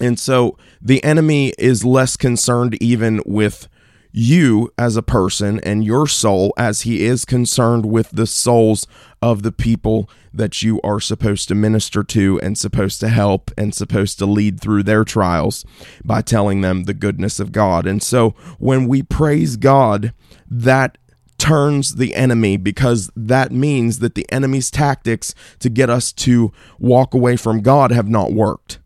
And 0.00 0.18
so 0.18 0.56
the 0.80 1.02
enemy 1.04 1.52
is 1.58 1.84
less 1.84 2.16
concerned 2.16 2.76
even 2.80 3.22
with 3.26 3.68
you 4.12 4.72
as 4.76 4.96
a 4.96 5.02
person 5.02 5.60
and 5.60 5.84
your 5.84 6.06
soul 6.06 6.52
as 6.56 6.80
he 6.82 7.04
is 7.04 7.24
concerned 7.24 7.86
with 7.86 8.10
the 8.10 8.26
souls 8.26 8.86
of 9.22 9.42
the 9.42 9.52
people 9.52 10.10
that 10.32 10.62
you 10.62 10.80
are 10.82 11.00
supposed 11.00 11.48
to 11.48 11.54
minister 11.54 12.02
to 12.02 12.40
and 12.40 12.56
supposed 12.56 13.00
to 13.00 13.08
help 13.08 13.50
and 13.56 13.74
supposed 13.74 14.18
to 14.18 14.26
lead 14.26 14.60
through 14.60 14.82
their 14.82 15.04
trials 15.04 15.64
by 16.04 16.22
telling 16.22 16.60
them 16.60 16.84
the 16.84 16.94
goodness 16.94 17.38
of 17.38 17.52
God. 17.52 17.86
And 17.86 18.02
so 18.02 18.30
when 18.58 18.88
we 18.88 19.02
praise 19.02 19.56
God, 19.56 20.12
that 20.48 20.98
turns 21.38 21.94
the 21.94 22.14
enemy 22.14 22.56
because 22.56 23.10
that 23.16 23.50
means 23.50 24.00
that 24.00 24.14
the 24.14 24.30
enemy's 24.30 24.70
tactics 24.70 25.34
to 25.58 25.70
get 25.70 25.88
us 25.88 26.12
to 26.12 26.52
walk 26.78 27.14
away 27.14 27.36
from 27.36 27.62
God 27.62 27.90
have 27.92 28.08
not 28.08 28.32
worked. 28.32 28.78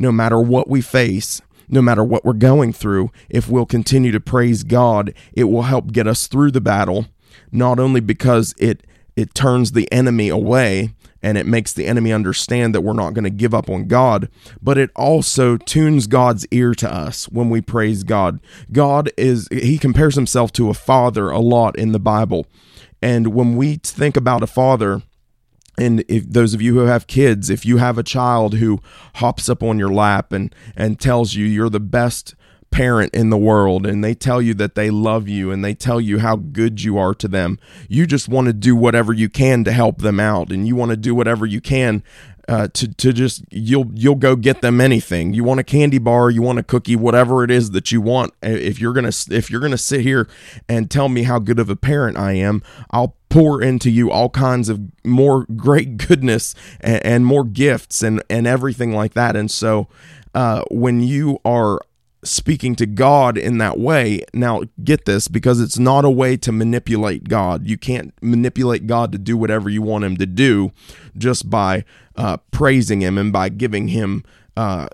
No 0.00 0.10
matter 0.10 0.40
what 0.40 0.68
we 0.68 0.80
face, 0.80 1.40
no 1.68 1.80
matter 1.80 2.02
what 2.02 2.24
we're 2.24 2.32
going 2.32 2.72
through, 2.72 3.12
if 3.28 3.48
we'll 3.48 3.66
continue 3.66 4.10
to 4.10 4.18
praise 4.20 4.64
God, 4.64 5.14
it 5.32 5.44
will 5.44 5.62
help 5.62 5.92
get 5.92 6.08
us 6.08 6.26
through 6.26 6.50
the 6.50 6.60
battle, 6.60 7.06
not 7.52 7.78
only 7.78 8.00
because 8.00 8.54
it 8.58 8.84
it 9.16 9.34
turns 9.34 9.72
the 9.72 9.90
enemy 9.92 10.28
away 10.28 10.94
and 11.22 11.36
it 11.36 11.46
makes 11.46 11.72
the 11.72 11.86
enemy 11.86 12.12
understand 12.12 12.74
that 12.74 12.80
we're 12.80 12.92
not 12.92 13.12
going 13.12 13.24
to 13.24 13.30
give 13.30 13.52
up 13.52 13.68
on 13.68 13.86
God, 13.86 14.28
but 14.62 14.78
it 14.78 14.90
also 14.96 15.56
tunes 15.58 16.06
God's 16.06 16.46
ear 16.50 16.74
to 16.76 16.90
us 16.90 17.26
when 17.26 17.50
we 17.50 17.60
praise 17.60 18.02
God. 18.02 18.40
God 18.72 19.10
is, 19.18 19.46
he 19.52 19.76
compares 19.76 20.14
himself 20.14 20.52
to 20.52 20.70
a 20.70 20.74
father 20.74 21.28
a 21.28 21.38
lot 21.38 21.76
in 21.78 21.92
the 21.92 21.98
Bible. 21.98 22.46
And 23.02 23.34
when 23.34 23.56
we 23.56 23.76
think 23.76 24.16
about 24.16 24.42
a 24.42 24.46
father, 24.46 25.02
and 25.80 26.04
if 26.08 26.28
those 26.28 26.54
of 26.54 26.62
you 26.62 26.74
who 26.74 26.86
have 26.86 27.06
kids 27.06 27.50
if 27.50 27.64
you 27.64 27.78
have 27.78 27.98
a 27.98 28.02
child 28.02 28.54
who 28.54 28.80
hops 29.16 29.48
up 29.48 29.62
on 29.62 29.78
your 29.78 29.92
lap 29.92 30.32
and 30.32 30.54
and 30.76 31.00
tells 31.00 31.34
you 31.34 31.44
you're 31.44 31.70
the 31.70 31.80
best 31.80 32.34
parent 32.70 33.12
in 33.12 33.30
the 33.30 33.36
world 33.36 33.84
and 33.84 34.04
they 34.04 34.14
tell 34.14 34.40
you 34.40 34.54
that 34.54 34.76
they 34.76 34.90
love 34.90 35.28
you 35.28 35.50
and 35.50 35.64
they 35.64 35.74
tell 35.74 36.00
you 36.00 36.20
how 36.20 36.36
good 36.36 36.82
you 36.82 36.96
are 36.96 37.14
to 37.14 37.26
them 37.26 37.58
you 37.88 38.06
just 38.06 38.28
want 38.28 38.46
to 38.46 38.52
do 38.52 38.76
whatever 38.76 39.12
you 39.12 39.28
can 39.28 39.64
to 39.64 39.72
help 39.72 39.98
them 39.98 40.20
out 40.20 40.52
and 40.52 40.68
you 40.68 40.76
want 40.76 40.90
to 40.90 40.96
do 40.96 41.12
whatever 41.12 41.44
you 41.44 41.60
can 41.60 42.02
uh, 42.50 42.66
to 42.74 42.92
to 42.94 43.12
just 43.12 43.44
you'll 43.50 43.88
you'll 43.94 44.16
go 44.16 44.34
get 44.34 44.60
them 44.60 44.80
anything. 44.80 45.32
You 45.32 45.44
want 45.44 45.60
a 45.60 45.64
candy 45.64 45.98
bar, 45.98 46.30
you 46.30 46.42
want 46.42 46.58
a 46.58 46.64
cookie, 46.64 46.96
whatever 46.96 47.44
it 47.44 47.50
is 47.50 47.70
that 47.70 47.92
you 47.92 48.00
want. 48.00 48.34
If 48.42 48.80
you're 48.80 48.92
gonna 48.92 49.12
if 49.30 49.52
you're 49.52 49.60
gonna 49.60 49.78
sit 49.78 50.00
here 50.00 50.28
and 50.68 50.90
tell 50.90 51.08
me 51.08 51.22
how 51.22 51.38
good 51.38 51.60
of 51.60 51.70
a 51.70 51.76
parent 51.76 52.18
I 52.18 52.32
am, 52.32 52.60
I'll 52.90 53.14
pour 53.28 53.62
into 53.62 53.88
you 53.88 54.10
all 54.10 54.30
kinds 54.30 54.68
of 54.68 54.80
more 55.04 55.46
great 55.54 55.96
goodness 56.08 56.56
and, 56.80 57.06
and 57.06 57.24
more 57.26 57.44
gifts 57.44 58.02
and 58.02 58.20
and 58.28 58.48
everything 58.48 58.92
like 58.92 59.14
that. 59.14 59.36
And 59.36 59.48
so 59.48 59.86
uh, 60.34 60.64
when 60.72 61.00
you 61.04 61.38
are 61.44 61.80
speaking 62.22 62.74
to 62.76 62.86
God 62.86 63.38
in 63.38 63.58
that 63.58 63.78
way. 63.78 64.24
Now, 64.34 64.62
get 64.82 65.04
this 65.04 65.28
because 65.28 65.60
it's 65.60 65.78
not 65.78 66.04
a 66.04 66.10
way 66.10 66.36
to 66.38 66.52
manipulate 66.52 67.28
God. 67.28 67.66
You 67.66 67.78
can't 67.78 68.12
manipulate 68.22 68.86
God 68.86 69.12
to 69.12 69.18
do 69.18 69.36
whatever 69.36 69.70
you 69.70 69.82
want 69.82 70.04
him 70.04 70.16
to 70.18 70.26
do 70.26 70.72
just 71.16 71.48
by 71.48 71.84
uh, 72.16 72.38
praising 72.50 73.00
him 73.00 73.16
and 73.18 73.32
by 73.32 73.48
giving 73.48 73.88
him. 73.88 74.24
Uh, 74.56 74.88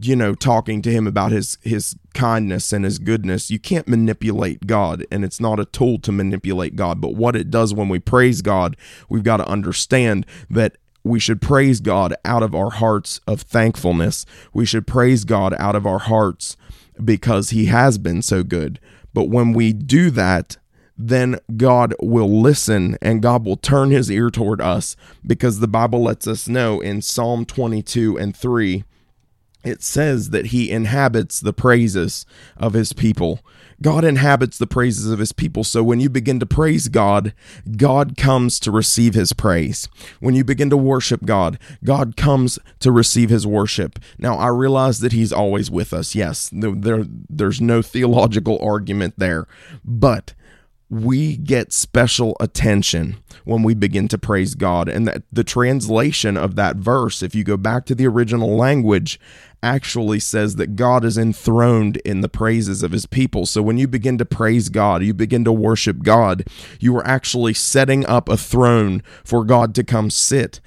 you 0.00 0.14
know 0.14 0.34
talking 0.34 0.80
to 0.80 0.90
him 0.90 1.08
about 1.08 1.32
his 1.32 1.58
his 1.62 1.96
kindness 2.14 2.72
and 2.72 2.84
his 2.84 3.00
goodness 3.00 3.50
you 3.50 3.58
can't 3.58 3.88
manipulate 3.88 4.64
god 4.64 5.04
and 5.10 5.24
it's 5.24 5.40
not 5.40 5.58
a 5.58 5.64
tool 5.64 5.98
to 5.98 6.12
manipulate 6.12 6.76
god 6.76 7.00
but 7.00 7.14
what 7.14 7.34
it 7.34 7.50
does 7.50 7.74
when 7.74 7.88
we 7.88 7.98
praise 7.98 8.42
god 8.42 8.76
we've 9.08 9.24
got 9.24 9.38
to 9.38 9.48
understand 9.48 10.24
that 10.48 10.76
we 11.04 11.18
should 11.18 11.40
praise 11.40 11.80
God 11.80 12.14
out 12.24 12.42
of 12.42 12.54
our 12.54 12.70
hearts 12.70 13.20
of 13.26 13.42
thankfulness. 13.42 14.24
We 14.52 14.64
should 14.64 14.86
praise 14.86 15.24
God 15.24 15.54
out 15.58 15.76
of 15.76 15.86
our 15.86 15.98
hearts 15.98 16.56
because 17.02 17.50
He 17.50 17.66
has 17.66 17.98
been 17.98 18.22
so 18.22 18.42
good. 18.42 18.78
But 19.14 19.28
when 19.28 19.52
we 19.52 19.72
do 19.72 20.10
that, 20.10 20.56
then 20.96 21.38
God 21.56 21.94
will 22.00 22.40
listen 22.40 22.96
and 23.02 23.22
God 23.22 23.44
will 23.44 23.56
turn 23.56 23.90
his 23.90 24.10
ear 24.10 24.30
toward 24.30 24.60
us 24.60 24.94
because 25.26 25.58
the 25.58 25.68
Bible 25.68 26.02
lets 26.02 26.26
us 26.26 26.48
know 26.48 26.80
in 26.80 27.02
Psalm 27.02 27.44
22 27.44 28.18
and 28.18 28.36
3 28.36 28.84
it 29.64 29.82
says 29.82 30.30
that 30.30 30.46
he 30.46 30.70
inhabits 30.70 31.40
the 31.40 31.52
praises 31.52 32.26
of 32.56 32.72
his 32.72 32.92
people. 32.92 33.40
God 33.82 34.04
inhabits 34.04 34.58
the 34.58 34.66
praises 34.66 35.10
of 35.10 35.18
his 35.18 35.32
people. 35.32 35.64
So 35.64 35.82
when 35.82 36.00
you 36.00 36.08
begin 36.08 36.40
to 36.40 36.46
praise 36.46 36.88
God, 36.88 37.34
God 37.76 38.16
comes 38.16 38.58
to 38.60 38.70
receive 38.70 39.14
his 39.14 39.32
praise. 39.32 39.88
When 40.20 40.34
you 40.34 40.44
begin 40.44 40.70
to 40.70 40.76
worship 40.76 41.24
God, 41.24 41.58
God 41.84 42.16
comes 42.16 42.58
to 42.80 42.92
receive 42.92 43.28
his 43.28 43.46
worship. 43.46 43.98
Now, 44.18 44.36
I 44.36 44.48
realize 44.48 45.00
that 45.00 45.12
he's 45.12 45.32
always 45.32 45.70
with 45.70 45.92
us. 45.92 46.14
Yes, 46.14 46.48
there, 46.52 47.04
there's 47.28 47.60
no 47.60 47.82
theological 47.82 48.58
argument 48.60 49.14
there. 49.18 49.46
But 49.84 50.34
we 50.92 51.38
get 51.38 51.72
special 51.72 52.36
attention 52.38 53.16
when 53.46 53.62
we 53.62 53.72
begin 53.72 54.08
to 54.08 54.18
praise 54.18 54.54
God. 54.54 54.90
And 54.90 55.08
that 55.08 55.22
the 55.32 55.42
translation 55.42 56.36
of 56.36 56.54
that 56.56 56.76
verse, 56.76 57.22
if 57.22 57.34
you 57.34 57.44
go 57.44 57.56
back 57.56 57.86
to 57.86 57.94
the 57.94 58.06
original 58.06 58.54
language, 58.54 59.18
actually 59.62 60.20
says 60.20 60.56
that 60.56 60.76
God 60.76 61.02
is 61.02 61.16
enthroned 61.16 61.96
in 62.04 62.20
the 62.20 62.28
praises 62.28 62.82
of 62.82 62.92
his 62.92 63.06
people. 63.06 63.46
So 63.46 63.62
when 63.62 63.78
you 63.78 63.88
begin 63.88 64.18
to 64.18 64.26
praise 64.26 64.68
God, 64.68 65.02
you 65.02 65.14
begin 65.14 65.44
to 65.44 65.52
worship 65.52 66.02
God, 66.02 66.44
you 66.78 66.94
are 66.98 67.06
actually 67.06 67.54
setting 67.54 68.04
up 68.04 68.28
a 68.28 68.36
throne 68.36 69.02
for 69.24 69.44
God 69.44 69.74
to 69.76 69.84
come 69.84 70.10
sit 70.10 70.60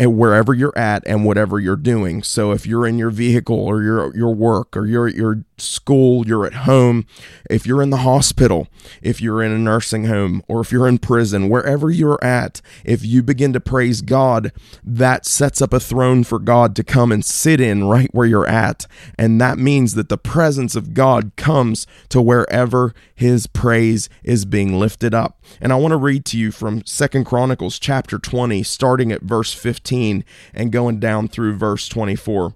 wherever 0.00 0.54
you're 0.54 0.76
at 0.78 1.06
and 1.06 1.26
whatever 1.26 1.60
you're 1.60 1.76
doing. 1.76 2.22
So 2.22 2.52
if 2.52 2.66
you're 2.66 2.86
in 2.86 2.96
your 2.96 3.10
vehicle 3.10 3.58
or 3.58 3.82
your 3.82 4.16
your 4.16 4.34
work 4.34 4.76
or 4.76 4.86
you're 4.86 5.08
your 5.08 5.44
school, 5.60 6.26
you're 6.26 6.46
at 6.46 6.54
home, 6.54 7.06
if 7.48 7.66
you're 7.66 7.82
in 7.82 7.90
the 7.90 7.98
hospital, 7.98 8.68
if 9.02 9.20
you're 9.20 9.42
in 9.42 9.52
a 9.52 9.58
nursing 9.58 10.04
home 10.04 10.42
or 10.48 10.60
if 10.60 10.72
you're 10.72 10.88
in 10.88 10.98
prison, 10.98 11.48
wherever 11.48 11.90
you're 11.90 12.22
at, 12.22 12.60
if 12.84 13.04
you 13.04 13.22
begin 13.22 13.52
to 13.52 13.60
praise 13.60 14.00
God, 14.00 14.52
that 14.84 15.26
sets 15.26 15.62
up 15.62 15.72
a 15.72 15.80
throne 15.80 16.24
for 16.24 16.38
God 16.38 16.76
to 16.76 16.84
come 16.84 17.12
and 17.12 17.24
sit 17.24 17.60
in 17.60 17.84
right 17.84 18.10
where 18.12 18.26
you're 18.26 18.48
at. 18.48 18.86
And 19.18 19.40
that 19.40 19.58
means 19.58 19.94
that 19.94 20.08
the 20.08 20.18
presence 20.18 20.76
of 20.76 20.94
God 20.94 21.32
comes 21.36 21.86
to 22.10 22.20
wherever 22.20 22.94
his 23.14 23.46
praise 23.46 24.08
is 24.22 24.44
being 24.44 24.78
lifted 24.78 25.14
up. 25.14 25.42
And 25.60 25.72
I 25.72 25.76
want 25.76 25.92
to 25.92 25.96
read 25.96 26.24
to 26.26 26.38
you 26.38 26.50
from 26.52 26.84
Second 26.84 27.24
Chronicles 27.24 27.78
chapter 27.78 28.18
20 28.18 28.62
starting 28.62 29.12
at 29.12 29.22
verse 29.22 29.52
15 29.52 29.78
15 29.78 30.24
and 30.54 30.72
going 30.72 30.98
down 30.98 31.28
through 31.28 31.54
verse 31.54 31.88
24 31.88 32.54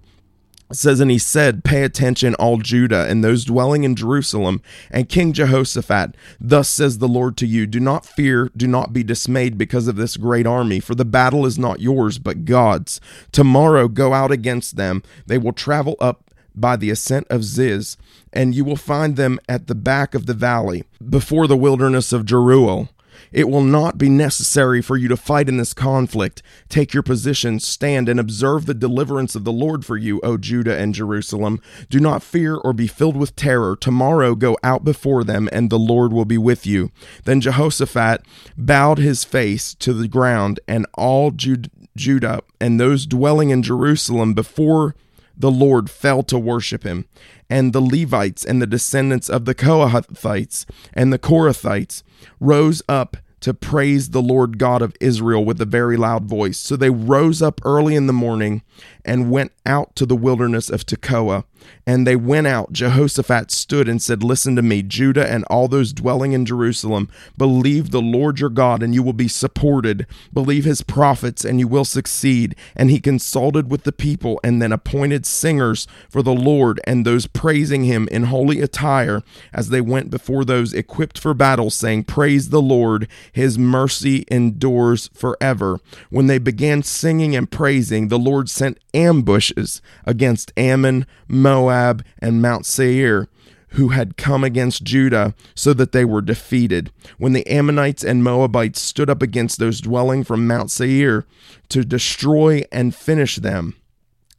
says, 0.75 0.99
And 0.99 1.11
he 1.11 1.17
said, 1.17 1.63
Pay 1.63 1.83
attention, 1.83 2.35
all 2.35 2.57
Judah, 2.57 3.07
and 3.07 3.23
those 3.23 3.45
dwelling 3.45 3.83
in 3.83 3.95
Jerusalem, 3.95 4.61
and 4.91 5.09
King 5.09 5.33
Jehoshaphat. 5.33 6.15
Thus 6.39 6.69
says 6.69 6.97
the 6.97 7.07
Lord 7.07 7.37
to 7.37 7.47
you 7.47 7.65
Do 7.65 7.79
not 7.79 8.05
fear, 8.05 8.49
do 8.55 8.67
not 8.67 8.93
be 8.93 9.03
dismayed 9.03 9.57
because 9.57 9.87
of 9.87 9.95
this 9.95 10.17
great 10.17 10.47
army, 10.47 10.79
for 10.79 10.95
the 10.95 11.05
battle 11.05 11.45
is 11.45 11.59
not 11.59 11.79
yours, 11.79 12.19
but 12.19 12.45
God's. 12.45 12.99
Tomorrow 13.31 13.87
go 13.87 14.13
out 14.13 14.31
against 14.31 14.75
them. 14.75 15.03
They 15.25 15.37
will 15.37 15.53
travel 15.53 15.95
up 15.99 16.31
by 16.55 16.75
the 16.75 16.89
ascent 16.89 17.27
of 17.29 17.43
Ziz, 17.43 17.97
and 18.31 18.53
you 18.53 18.63
will 18.63 18.75
find 18.75 19.15
them 19.15 19.39
at 19.49 19.67
the 19.67 19.75
back 19.75 20.13
of 20.13 20.25
the 20.25 20.33
valley, 20.33 20.83
before 21.07 21.47
the 21.47 21.57
wilderness 21.57 22.13
of 22.13 22.25
Jeruel. 22.25 22.89
It 23.31 23.49
will 23.49 23.63
not 23.63 23.97
be 23.97 24.09
necessary 24.09 24.81
for 24.81 24.97
you 24.97 25.07
to 25.07 25.17
fight 25.17 25.49
in 25.49 25.57
this 25.57 25.73
conflict. 25.73 26.41
Take 26.69 26.93
your 26.93 27.03
position, 27.03 27.59
stand, 27.59 28.09
and 28.09 28.19
observe 28.19 28.65
the 28.65 28.73
deliverance 28.73 29.35
of 29.35 29.43
the 29.43 29.51
Lord 29.51 29.85
for 29.85 29.97
you, 29.97 30.19
O 30.21 30.37
Judah 30.37 30.77
and 30.77 30.93
Jerusalem. 30.93 31.61
Do 31.89 31.99
not 31.99 32.23
fear 32.23 32.55
or 32.55 32.73
be 32.73 32.87
filled 32.87 33.17
with 33.17 33.35
terror. 33.35 33.75
Tomorrow 33.75 34.35
go 34.35 34.57
out 34.63 34.83
before 34.83 35.23
them, 35.23 35.49
and 35.51 35.69
the 35.69 35.79
Lord 35.79 36.13
will 36.13 36.25
be 36.25 36.37
with 36.37 36.65
you. 36.65 36.91
Then 37.25 37.41
Jehoshaphat 37.41 38.25
bowed 38.57 38.97
his 38.97 39.23
face 39.23 39.73
to 39.75 39.93
the 39.93 40.07
ground, 40.07 40.59
and 40.67 40.85
all 40.93 41.31
Judah 41.31 42.41
and 42.59 42.79
those 42.79 43.05
dwelling 43.05 43.49
in 43.49 43.61
Jerusalem 43.61 44.33
before 44.33 44.95
the 45.35 45.51
Lord 45.51 45.89
fell 45.89 46.23
to 46.23 46.37
worship 46.37 46.83
him. 46.83 47.05
And 47.49 47.73
the 47.73 47.81
Levites 47.81 48.43
and 48.43 48.61
the 48.61 48.67
descendants 48.67 49.29
of 49.29 49.45
the 49.45 49.55
Kohathites 49.55 50.65
and 50.93 51.13
the 51.13 51.19
Korathites 51.19 52.03
rose 52.39 52.81
up 52.87 53.17
to 53.41 53.53
praise 53.53 54.11
the 54.11 54.21
Lord 54.21 54.57
God 54.57 54.81
of 54.81 54.95
Israel 55.01 55.43
with 55.43 55.59
a 55.59 55.65
very 55.65 55.97
loud 55.97 56.23
voice. 56.23 56.57
So 56.57 56.77
they 56.77 56.89
rose 56.89 57.41
up 57.41 57.59
early 57.65 57.93
in 57.93 58.07
the 58.07 58.13
morning 58.13 58.63
and 59.05 59.31
went 59.31 59.51
out 59.65 59.95
to 59.95 60.05
the 60.05 60.15
wilderness 60.15 60.69
of 60.69 60.85
Tekoa. 60.85 61.43
And 61.85 62.07
they 62.07 62.15
went 62.15 62.47
out. 62.47 62.73
Jehoshaphat 62.73 63.51
stood 63.51 63.87
and 63.87 64.01
said, 64.01 64.23
Listen 64.23 64.55
to 64.55 64.61
me, 64.61 64.81
Judah 64.81 65.29
and 65.29 65.43
all 65.45 65.67
those 65.67 65.93
dwelling 65.93 66.33
in 66.33 66.45
Jerusalem. 66.45 67.09
Believe 67.37 67.91
the 67.91 68.01
Lord 68.01 68.39
your 68.39 68.49
God, 68.49 68.81
and 68.81 68.93
you 68.93 69.03
will 69.03 69.13
be 69.13 69.27
supported. 69.27 70.05
Believe 70.33 70.65
his 70.65 70.81
prophets, 70.81 71.43
and 71.43 71.59
you 71.59 71.67
will 71.67 71.85
succeed. 71.85 72.55
And 72.75 72.89
he 72.89 72.99
consulted 72.99 73.69
with 73.69 73.83
the 73.83 73.91
people, 73.91 74.39
and 74.43 74.61
then 74.61 74.71
appointed 74.71 75.25
singers 75.25 75.87
for 76.09 76.21
the 76.21 76.33
Lord, 76.33 76.79
and 76.85 77.05
those 77.05 77.27
praising 77.27 77.83
him 77.83 78.07
in 78.11 78.25
holy 78.25 78.61
attire 78.61 79.21
as 79.53 79.69
they 79.69 79.81
went 79.81 80.09
before 80.09 80.45
those 80.45 80.73
equipped 80.73 81.17
for 81.19 81.33
battle, 81.33 81.69
saying, 81.69 82.05
Praise 82.05 82.49
the 82.49 82.61
Lord, 82.61 83.07
his 83.31 83.57
mercy 83.57 84.25
endures 84.29 85.09
forever. 85.13 85.79
When 86.09 86.27
they 86.27 86.39
began 86.39 86.83
singing 86.83 87.35
and 87.35 87.49
praising, 87.49 88.07
the 88.07 88.19
Lord 88.19 88.49
sent 88.63 88.79
ambushes 88.93 89.81
against 90.05 90.53
Ammon, 90.55 91.05
Moab, 91.27 92.03
and 92.19 92.41
Mount 92.41 92.65
Seir 92.65 93.27
who 93.73 93.89
had 93.89 94.17
come 94.17 94.43
against 94.43 94.83
Judah, 94.83 95.33
so 95.55 95.73
that 95.73 95.93
they 95.93 96.05
were 96.05 96.21
defeated. 96.21 96.91
When 97.17 97.33
the 97.33 97.47
Ammonites 97.47 98.03
and 98.03 98.23
Moabites 98.23 98.79
stood 98.79 99.09
up 99.09 99.23
against 99.23 99.57
those 99.57 99.81
dwelling 99.81 100.23
from 100.23 100.45
Mount 100.45 100.69
Seir 100.69 101.25
to 101.69 101.83
destroy 101.83 102.63
and 102.71 102.93
finish 102.93 103.37
them, 103.37 103.75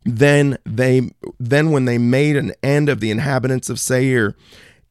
then 0.05 0.57
they 0.65 1.11
then 1.41 1.73
when 1.73 1.85
they 1.85 1.99
made 1.99 2.37
an 2.37 2.53
end 2.63 2.89
of 2.89 3.01
the 3.01 3.11
inhabitants 3.11 3.69
of 3.69 3.81
Seir, 3.81 4.37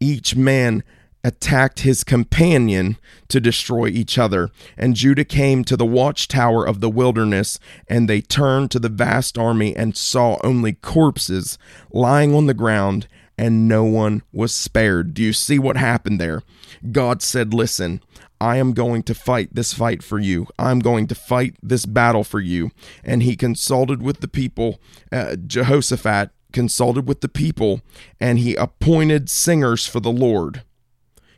each 0.02 0.36
man 0.36 0.84
attacked 1.24 1.82
his 1.82 2.04
companion 2.04 2.98
to 3.30 3.40
destroy 3.40 3.88
each 3.88 4.18
other. 4.18 4.50
And 4.78 4.96
Judah 4.96 5.24
came 5.24 5.64
to 5.66 5.78
the 5.78 5.86
watchtower 5.86 6.66
of 6.66 6.82
the 6.82 6.90
wilderness, 6.90 7.60
and 7.88 8.10
they 8.10 8.22
turned 8.22 8.72
to 8.72 8.80
the 8.80 8.90
vast 8.90 9.38
army 9.38 9.76
and 9.76 9.96
saw 9.96 10.38
only 10.44 10.74
corpses 10.74 11.58
lying 11.92 12.36
on 12.36 12.48
the 12.48 12.54
ground, 12.54 13.08
and 13.38 13.68
no 13.68 13.84
one 13.84 14.22
was 14.32 14.54
spared. 14.54 15.14
Do 15.14 15.24
you 15.24 15.34
see 15.34 15.58
what 15.58 15.78
happened 15.78 16.20
there? 16.20 16.44
God 16.92 17.22
said, 17.22 17.54
Listen, 17.54 18.02
I 18.42 18.58
am 18.58 18.74
going 18.74 19.04
to 19.04 19.16
fight 19.16 19.56
this 19.56 19.74
fight 19.74 20.04
for 20.04 20.20
you. 20.20 20.48
I'm 20.60 20.80
going 20.80 21.08
to 21.08 21.16
fight 21.16 21.56
this 21.64 21.86
battle 21.86 22.26
for 22.26 22.42
you. 22.42 22.72
And 23.04 23.24
he 23.24 23.38
consulted 23.38 24.02
with 24.02 24.20
the 24.20 24.28
people, 24.28 24.80
uh, 25.12 25.38
Jehoshaphat 25.38 26.32
consulted 26.52 27.08
with 27.08 27.22
the 27.22 27.30
people, 27.30 27.82
and 28.20 28.38
he 28.38 28.56
appointed 28.56 29.30
singers 29.30 29.88
for 29.88 30.00
the 30.00 30.12
Lord 30.12 30.64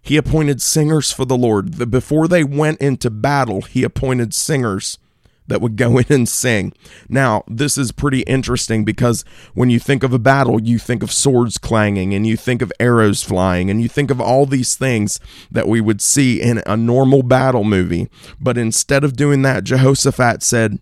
he 0.05 0.17
appointed 0.17 0.61
singers 0.61 1.11
for 1.11 1.25
the 1.25 1.35
Lord. 1.35 1.89
Before 1.89 2.27
they 2.27 2.43
went 2.43 2.79
into 2.79 3.09
battle, 3.09 3.63
he 3.63 3.83
appointed 3.83 4.35
singers 4.35 4.99
that 5.47 5.61
would 5.61 5.75
go 5.75 5.97
in 5.97 6.05
and 6.09 6.29
sing. 6.29 6.73
Now, 7.09 7.43
this 7.47 7.75
is 7.75 7.91
pretty 7.91 8.21
interesting 8.21 8.85
because 8.85 9.25
when 9.55 9.71
you 9.71 9.79
think 9.79 10.03
of 10.03 10.13
a 10.13 10.19
battle, 10.19 10.61
you 10.61 10.77
think 10.77 11.01
of 11.01 11.11
swords 11.11 11.57
clanging 11.57 12.13
and 12.13 12.27
you 12.27 12.37
think 12.37 12.61
of 12.61 12.71
arrows 12.79 13.23
flying 13.23 13.71
and 13.71 13.81
you 13.81 13.89
think 13.89 14.11
of 14.11 14.21
all 14.21 14.45
these 14.45 14.75
things 14.75 15.19
that 15.49 15.67
we 15.67 15.81
would 15.81 16.01
see 16.01 16.39
in 16.39 16.61
a 16.67 16.77
normal 16.77 17.23
battle 17.23 17.63
movie. 17.63 18.07
But 18.39 18.59
instead 18.59 19.03
of 19.03 19.15
doing 19.15 19.41
that, 19.41 19.63
Jehoshaphat 19.63 20.43
said, 20.43 20.77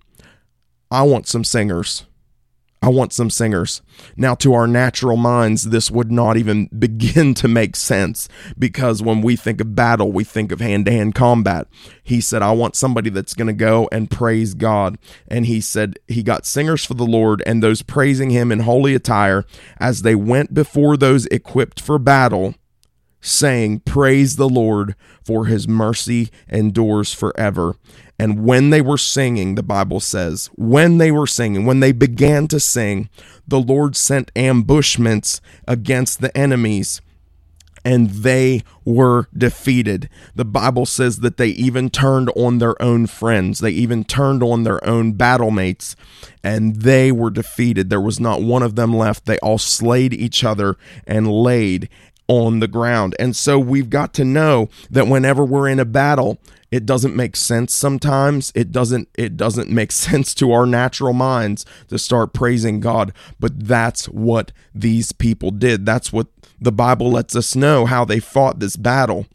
I 0.92 1.04
want 1.04 1.28
some 1.28 1.46
singers. 1.46 2.04
I 2.84 2.90
want 2.90 3.14
some 3.14 3.30
singers. 3.30 3.82
Now, 4.18 4.36
to 4.36 4.54
our 4.54 4.68
natural 4.68 5.16
minds, 5.16 5.70
this 5.70 5.90
would 5.90 6.12
not 6.12 6.36
even 6.36 6.66
begin 6.78 7.34
to 7.36 7.48
make 7.48 7.78
sense 7.78 8.28
because 8.60 9.02
when 9.02 9.22
we 9.22 9.38
think 9.38 9.62
of 9.62 9.74
battle, 9.74 10.12
we 10.12 10.26
think 10.26 10.52
of 10.52 10.60
hand 10.60 10.88
to 10.88 10.92
hand 10.92 11.16
combat. 11.16 11.68
He 12.04 12.20
said, 12.20 12.42
I 12.42 12.52
want 12.52 12.76
somebody 12.76 13.10
that's 13.10 13.36
going 13.36 13.48
to 13.48 13.54
go 13.54 13.88
and 13.94 14.12
praise 14.12 14.54
God. 14.54 14.98
And 15.30 15.46
he 15.46 15.62
said, 15.62 15.98
He 16.10 16.24
got 16.24 16.46
singers 16.46 16.84
for 16.84 16.96
the 16.96 17.06
Lord 17.06 17.42
and 17.46 17.64
those 17.64 17.84
praising 17.84 18.32
Him 18.32 18.52
in 18.52 18.60
holy 18.60 18.96
attire 18.96 19.46
as 19.78 20.02
they 20.02 20.14
went 20.14 20.54
before 20.54 20.98
those 20.98 21.26
equipped 21.28 21.80
for 21.80 21.98
battle 21.98 22.54
saying, 23.24 23.80
Praise 23.80 24.36
the 24.36 24.50
Lord, 24.50 24.96
for 25.24 25.46
his 25.46 25.68
mercy 25.68 26.30
endures 26.50 27.14
forever. 27.14 27.76
And 28.20 28.46
when 28.46 28.70
they 28.70 28.82
were 28.82 28.98
singing, 28.98 29.56
the 29.56 29.64
Bible 29.64 30.00
says, 30.00 30.50
when 30.56 30.98
they 30.98 31.12
were 31.12 31.28
singing, 31.28 31.66
when 31.66 31.80
they 31.80 31.92
began 31.92 32.48
to 32.50 32.60
sing, 32.60 33.10
the 33.48 33.60
Lord 33.60 33.96
sent 33.96 34.32
ambushments 34.36 35.42
against 35.68 36.22
the 36.22 36.36
enemies 36.38 37.02
and 37.86 38.10
they 38.10 38.64
were 38.86 39.28
defeated. 39.38 40.10
The 40.36 40.46
Bible 40.46 40.86
says 40.86 41.20
that 41.20 41.38
they 41.38 41.50
even 41.50 41.90
turned 41.90 42.30
on 42.36 42.60
their 42.60 42.82
own 42.82 43.08
friends, 43.08 43.60
they 43.60 43.72
even 43.72 44.04
turned 44.04 44.42
on 44.42 44.64
their 44.64 44.84
own 44.88 45.14
battle 45.14 45.52
mates, 45.52 45.96
and 46.44 46.78
they 46.78 47.12
were 47.12 47.30
defeated. 47.30 47.90
There 47.90 48.02
was 48.02 48.20
not 48.20 48.42
one 48.42 48.64
of 48.64 48.76
them 48.76 48.96
left. 48.96 49.26
They 49.26 49.38
all 49.40 49.58
slayed 49.58 50.14
each 50.14 50.44
other 50.44 50.78
and 51.06 51.32
laid 51.32 51.90
on 52.28 52.60
the 52.60 52.68
ground. 52.68 53.16
And 53.20 53.36
so 53.36 53.60
we've 53.60 53.90
got 53.90 54.14
to 54.16 54.26
know 54.26 54.70
that 54.90 55.08
whenever 55.08 55.44
we're 55.44 55.68
in 55.68 55.80
a 55.80 55.86
battle, 55.86 56.40
it 56.72 56.86
doesn't 56.86 57.16
make 57.16 57.36
sense 57.36 57.74
sometimes. 57.74 58.52
It 58.56 58.72
doesn't 58.72 59.08
it 59.16 59.38
doesn't 59.38 59.70
make 59.70 59.92
sense 60.08 60.34
to 60.36 60.52
our 60.52 60.66
natural 60.66 61.14
minds 61.14 61.66
to 61.90 62.00
start 62.00 62.34
praising 62.34 62.80
God, 62.80 63.14
but 63.40 63.68
that's 63.68 64.06
what 64.06 64.52
these 64.74 65.12
people 65.12 65.52
did. 65.52 65.86
That's 65.86 66.12
what 66.12 66.28
the 66.60 66.72
Bible 66.72 67.12
lets 67.12 67.36
us 67.36 67.56
know 67.56 67.86
how 67.86 68.06
they 68.06 68.20
fought 68.20 68.60
this 68.60 68.76
battle. 68.76 69.28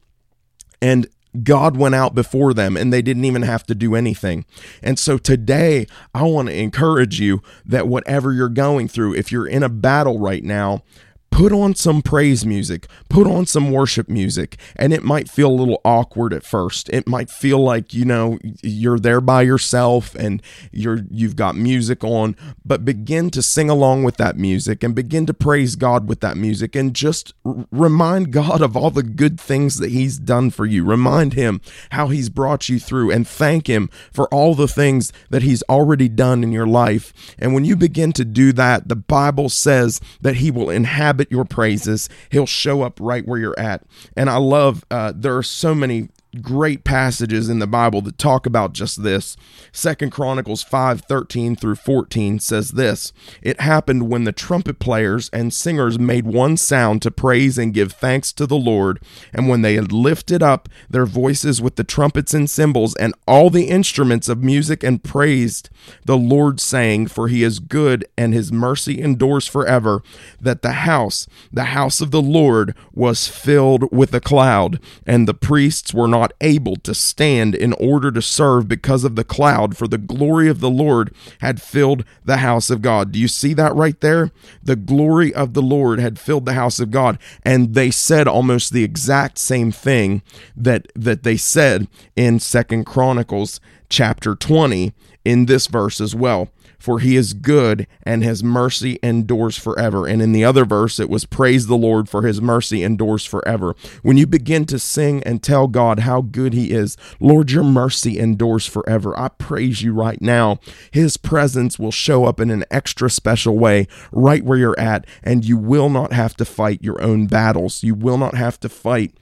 And 0.80 1.06
God 1.42 1.76
went 1.76 1.94
out 1.94 2.14
before 2.14 2.54
them 2.54 2.76
and 2.76 2.92
they 2.92 3.02
didn't 3.02 3.24
even 3.24 3.42
have 3.42 3.64
to 3.64 3.74
do 3.74 3.94
anything. 3.94 4.44
And 4.82 4.98
so 4.98 5.18
today, 5.18 5.86
I 6.14 6.22
want 6.22 6.48
to 6.48 6.58
encourage 6.58 7.20
you 7.20 7.42
that 7.66 7.86
whatever 7.86 8.32
you're 8.32 8.48
going 8.48 8.88
through, 8.88 9.14
if 9.14 9.30
you're 9.30 9.46
in 9.46 9.62
a 9.62 9.68
battle 9.68 10.18
right 10.18 10.42
now, 10.42 10.82
put 11.30 11.52
on 11.52 11.74
some 11.74 12.02
praise 12.02 12.44
music, 12.44 12.86
put 13.08 13.26
on 13.26 13.46
some 13.46 13.70
worship 13.70 14.08
music, 14.08 14.56
and 14.74 14.92
it 14.92 15.04
might 15.04 15.28
feel 15.28 15.50
a 15.50 15.52
little 15.52 15.80
awkward 15.84 16.32
at 16.32 16.42
first. 16.42 16.88
It 16.90 17.06
might 17.06 17.30
feel 17.30 17.58
like, 17.58 17.94
you 17.94 18.04
know, 18.04 18.38
you're 18.62 18.98
there 18.98 19.20
by 19.20 19.42
yourself 19.42 20.14
and 20.16 20.42
you're 20.72 21.00
you've 21.10 21.36
got 21.36 21.54
music 21.54 22.02
on, 22.02 22.34
but 22.64 22.84
begin 22.84 23.30
to 23.30 23.42
sing 23.42 23.70
along 23.70 24.02
with 24.02 24.16
that 24.16 24.36
music 24.36 24.82
and 24.82 24.94
begin 24.94 25.26
to 25.26 25.34
praise 25.34 25.76
God 25.76 26.08
with 26.08 26.20
that 26.20 26.36
music 26.36 26.74
and 26.74 26.94
just 26.94 27.34
r- 27.44 27.66
remind 27.70 28.32
God 28.32 28.60
of 28.60 28.76
all 28.76 28.90
the 28.90 29.02
good 29.02 29.38
things 29.40 29.78
that 29.78 29.90
he's 29.90 30.18
done 30.18 30.50
for 30.50 30.66
you. 30.66 30.84
Remind 30.84 31.34
him 31.34 31.60
how 31.90 32.08
he's 32.08 32.30
brought 32.30 32.68
you 32.68 32.80
through 32.80 33.10
and 33.10 33.28
thank 33.28 33.68
him 33.68 33.90
for 34.12 34.26
all 34.34 34.54
the 34.54 34.68
things 34.68 35.12
that 35.30 35.42
he's 35.42 35.62
already 35.64 36.08
done 36.08 36.42
in 36.42 36.52
your 36.52 36.66
life. 36.66 37.12
And 37.38 37.54
when 37.54 37.64
you 37.64 37.76
begin 37.76 38.12
to 38.14 38.24
do 38.24 38.52
that, 38.54 38.88
the 38.88 38.96
Bible 38.96 39.48
says 39.48 40.00
that 40.20 40.36
he 40.36 40.50
will 40.50 40.70
inhabit 40.70 41.17
your 41.30 41.44
praises. 41.44 42.08
He'll 42.30 42.46
show 42.46 42.82
up 42.82 42.98
right 43.00 43.26
where 43.26 43.38
you're 43.38 43.58
at. 43.58 43.82
And 44.16 44.30
I 44.30 44.36
love, 44.36 44.84
uh, 44.90 45.12
there 45.14 45.36
are 45.36 45.42
so 45.42 45.74
many 45.74 46.08
great 46.42 46.84
passages 46.84 47.48
in 47.48 47.58
the 47.58 47.66
Bible 47.66 48.02
that 48.02 48.18
talk 48.18 48.46
about 48.46 48.72
just 48.72 49.02
this. 49.02 49.36
Second 49.72 50.10
Chronicles 50.10 50.62
5 50.62 51.02
13 51.02 51.56
through 51.56 51.76
14 51.76 52.38
says 52.38 52.72
this 52.72 53.12
It 53.42 53.60
happened 53.60 54.08
when 54.08 54.24
the 54.24 54.32
trumpet 54.32 54.78
players 54.78 55.30
and 55.32 55.52
singers 55.52 55.98
made 55.98 56.26
one 56.26 56.56
sound 56.56 57.02
to 57.02 57.10
praise 57.10 57.58
and 57.58 57.74
give 57.74 57.92
thanks 57.92 58.32
to 58.34 58.46
the 58.46 58.56
Lord, 58.56 59.00
and 59.32 59.48
when 59.48 59.62
they 59.62 59.74
had 59.74 59.92
lifted 59.92 60.42
up 60.42 60.68
their 60.88 61.06
voices 61.06 61.62
with 61.62 61.76
the 61.76 61.84
trumpets 61.84 62.34
and 62.34 62.48
cymbals 62.48 62.94
and 62.96 63.14
all 63.26 63.50
the 63.50 63.68
instruments 63.68 64.28
of 64.28 64.42
music 64.42 64.82
and 64.82 65.02
praised 65.02 65.70
the 66.04 66.16
Lord, 66.16 66.60
saying, 66.60 67.08
For 67.08 67.28
he 67.28 67.42
is 67.42 67.58
good 67.58 68.06
and 68.16 68.34
his 68.34 68.52
mercy 68.52 69.00
endures 69.00 69.46
forever, 69.46 70.02
that 70.40 70.62
the 70.62 70.72
house, 70.72 71.26
the 71.52 71.64
house 71.64 72.00
of 72.00 72.10
the 72.10 72.22
Lord, 72.22 72.74
was 72.92 73.28
filled 73.28 73.90
with 73.92 74.14
a 74.14 74.20
cloud, 74.20 74.80
and 75.06 75.26
the 75.26 75.34
priests 75.34 75.92
were 75.94 76.08
not 76.08 76.32
able 76.40 76.76
to 76.76 76.94
stand 76.94 77.54
in 77.54 77.72
order 77.74 78.10
to 78.12 78.22
serve 78.22 78.68
because 78.68 79.04
of 79.04 79.16
the 79.16 79.24
cloud, 79.24 79.76
for 79.76 79.88
the 79.88 79.98
glory 79.98 80.48
of 80.48 80.60
the 80.60 80.70
Lord 80.70 81.14
had 81.40 81.60
filled 81.60 82.04
the 82.24 82.38
house 82.38 82.70
of 82.70 82.82
God. 82.82 83.12
Do 83.12 83.18
you 83.18 83.28
see 83.28 83.54
that 83.54 83.74
right 83.74 84.00
there? 84.00 84.30
The 84.62 84.76
glory 84.76 85.34
of 85.34 85.54
the 85.54 85.62
Lord 85.62 85.98
had 85.98 86.18
filled 86.18 86.46
the 86.46 86.54
house 86.54 86.80
of 86.80 86.90
God. 86.90 87.18
And 87.42 87.74
they 87.74 87.90
said 87.90 88.28
almost 88.28 88.72
the 88.72 88.84
exact 88.84 89.38
same 89.38 89.72
thing 89.72 90.22
that, 90.56 90.88
that 90.94 91.22
they 91.22 91.36
said 91.36 91.88
in 92.16 92.40
Second 92.40 92.84
Chronicles 92.84 93.60
chapter 93.88 94.34
20 94.34 94.92
in 95.28 95.44
this 95.44 95.66
verse 95.66 96.00
as 96.00 96.14
well 96.14 96.48
for 96.78 97.00
he 97.00 97.16
is 97.16 97.32
good 97.32 97.86
and 98.04 98.22
his 98.22 98.42
mercy 98.42 98.98
endures 99.02 99.58
forever. 99.58 100.06
And 100.06 100.22
in 100.22 100.32
the 100.32 100.44
other 100.44 100.64
verse, 100.64 101.00
it 101.00 101.10
was 101.10 101.24
praise 101.24 101.66
the 101.66 101.76
Lord 101.76 102.08
for 102.08 102.22
his 102.22 102.40
mercy 102.40 102.82
endures 102.82 103.24
forever. 103.24 103.74
When 104.02 104.16
you 104.16 104.26
begin 104.26 104.64
to 104.66 104.78
sing 104.78 105.22
and 105.24 105.42
tell 105.42 105.66
God 105.66 106.00
how 106.00 106.20
good 106.20 106.54
he 106.54 106.70
is, 106.70 106.96
Lord, 107.18 107.50
your 107.50 107.64
mercy 107.64 108.18
endures 108.18 108.66
forever. 108.66 109.18
I 109.18 109.28
praise 109.28 109.82
you 109.82 109.92
right 109.92 110.22
now. 110.22 110.60
His 110.92 111.16
presence 111.16 111.78
will 111.78 111.90
show 111.90 112.24
up 112.24 112.38
in 112.38 112.50
an 112.50 112.64
extra 112.70 113.10
special 113.10 113.58
way 113.58 113.88
right 114.12 114.44
where 114.44 114.58
you're 114.58 114.78
at, 114.78 115.04
and 115.24 115.44
you 115.44 115.56
will 115.56 115.90
not 115.90 116.12
have 116.12 116.36
to 116.36 116.44
fight 116.44 116.82
your 116.82 117.02
own 117.02 117.26
battles. 117.26 117.82
You 117.82 117.94
will 117.94 118.18
not 118.18 118.34
have 118.34 118.60
to 118.60 118.68
fight 118.68 119.12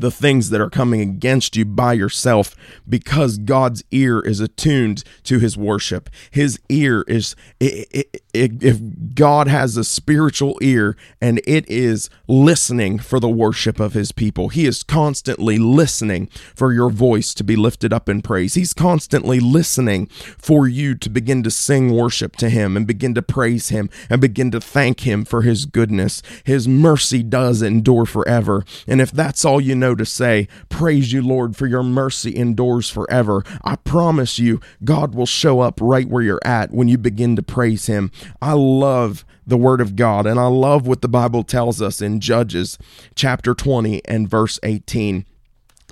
the 0.00 0.10
things 0.10 0.50
that 0.50 0.60
are 0.60 0.70
coming 0.70 1.00
against 1.00 1.56
you 1.56 1.64
by 1.64 1.92
yourself 1.92 2.54
because 2.88 3.38
God's 3.38 3.82
ear 3.90 4.20
is 4.20 4.40
attuned 4.40 5.04
to 5.24 5.38
his 5.38 5.56
worship. 5.56 6.10
His 6.30 6.58
ear 6.68 7.04
is, 7.08 7.36
if 7.60 8.80
God 9.14 9.48
has 9.48 9.76
a 9.76 9.84
spiritual 9.84 10.58
ear 10.62 10.96
and 11.20 11.40
it 11.46 11.68
is 11.70 12.10
listening 12.26 12.98
for 12.98 13.20
the 13.20 13.28
worship 13.28 13.80
of 13.80 13.92
his 13.92 14.12
people, 14.12 14.48
he 14.48 14.66
is 14.66 14.82
constantly 14.82 15.58
listening 15.58 16.26
for 16.54 16.72
your 16.72 16.90
voice 16.90 17.34
to 17.34 17.44
be 17.44 17.56
lifted 17.56 17.92
up 17.92 18.08
in 18.08 18.22
praise. 18.22 18.54
He's 18.54 18.72
constantly 18.72 19.40
listening 19.40 20.06
for 20.06 20.66
you 20.66 20.94
to 20.96 21.10
begin 21.10 21.42
to 21.42 21.50
sing 21.50 21.92
worship 21.92 22.36
to 22.36 22.48
him 22.48 22.76
and 22.76 22.86
begin 22.86 23.14
to 23.14 23.22
praise 23.22 23.68
him 23.68 23.90
and 24.08 24.20
begin 24.20 24.50
to 24.52 24.60
thank 24.60 25.00
him 25.00 25.24
for 25.24 25.42
his 25.42 25.66
goodness. 25.66 26.22
His 26.44 26.66
mercy 26.66 27.22
does 27.22 27.62
endure 27.62 28.06
forever. 28.06 28.64
And 28.86 29.00
if 29.00 29.10
that's 29.10 29.44
all 29.44 29.60
you 29.60 29.74
know, 29.74 29.89
to 29.94 30.06
say, 30.06 30.48
Praise 30.68 31.12
you, 31.12 31.22
Lord, 31.22 31.56
for 31.56 31.66
your 31.66 31.82
mercy 31.82 32.34
endures 32.34 32.90
forever. 32.90 33.44
I 33.64 33.76
promise 33.76 34.38
you, 34.38 34.60
God 34.84 35.14
will 35.14 35.26
show 35.26 35.60
up 35.60 35.80
right 35.80 36.08
where 36.08 36.22
you're 36.22 36.40
at 36.44 36.72
when 36.72 36.88
you 36.88 36.98
begin 36.98 37.36
to 37.36 37.42
praise 37.42 37.86
Him. 37.86 38.10
I 38.40 38.52
love 38.52 39.24
the 39.46 39.56
Word 39.56 39.80
of 39.80 39.96
God, 39.96 40.26
and 40.26 40.38
I 40.38 40.46
love 40.46 40.86
what 40.86 41.02
the 41.02 41.08
Bible 41.08 41.42
tells 41.42 41.82
us 41.82 42.00
in 42.00 42.20
Judges 42.20 42.78
chapter 43.14 43.54
20 43.54 44.04
and 44.06 44.28
verse 44.28 44.58
18. 44.62 45.24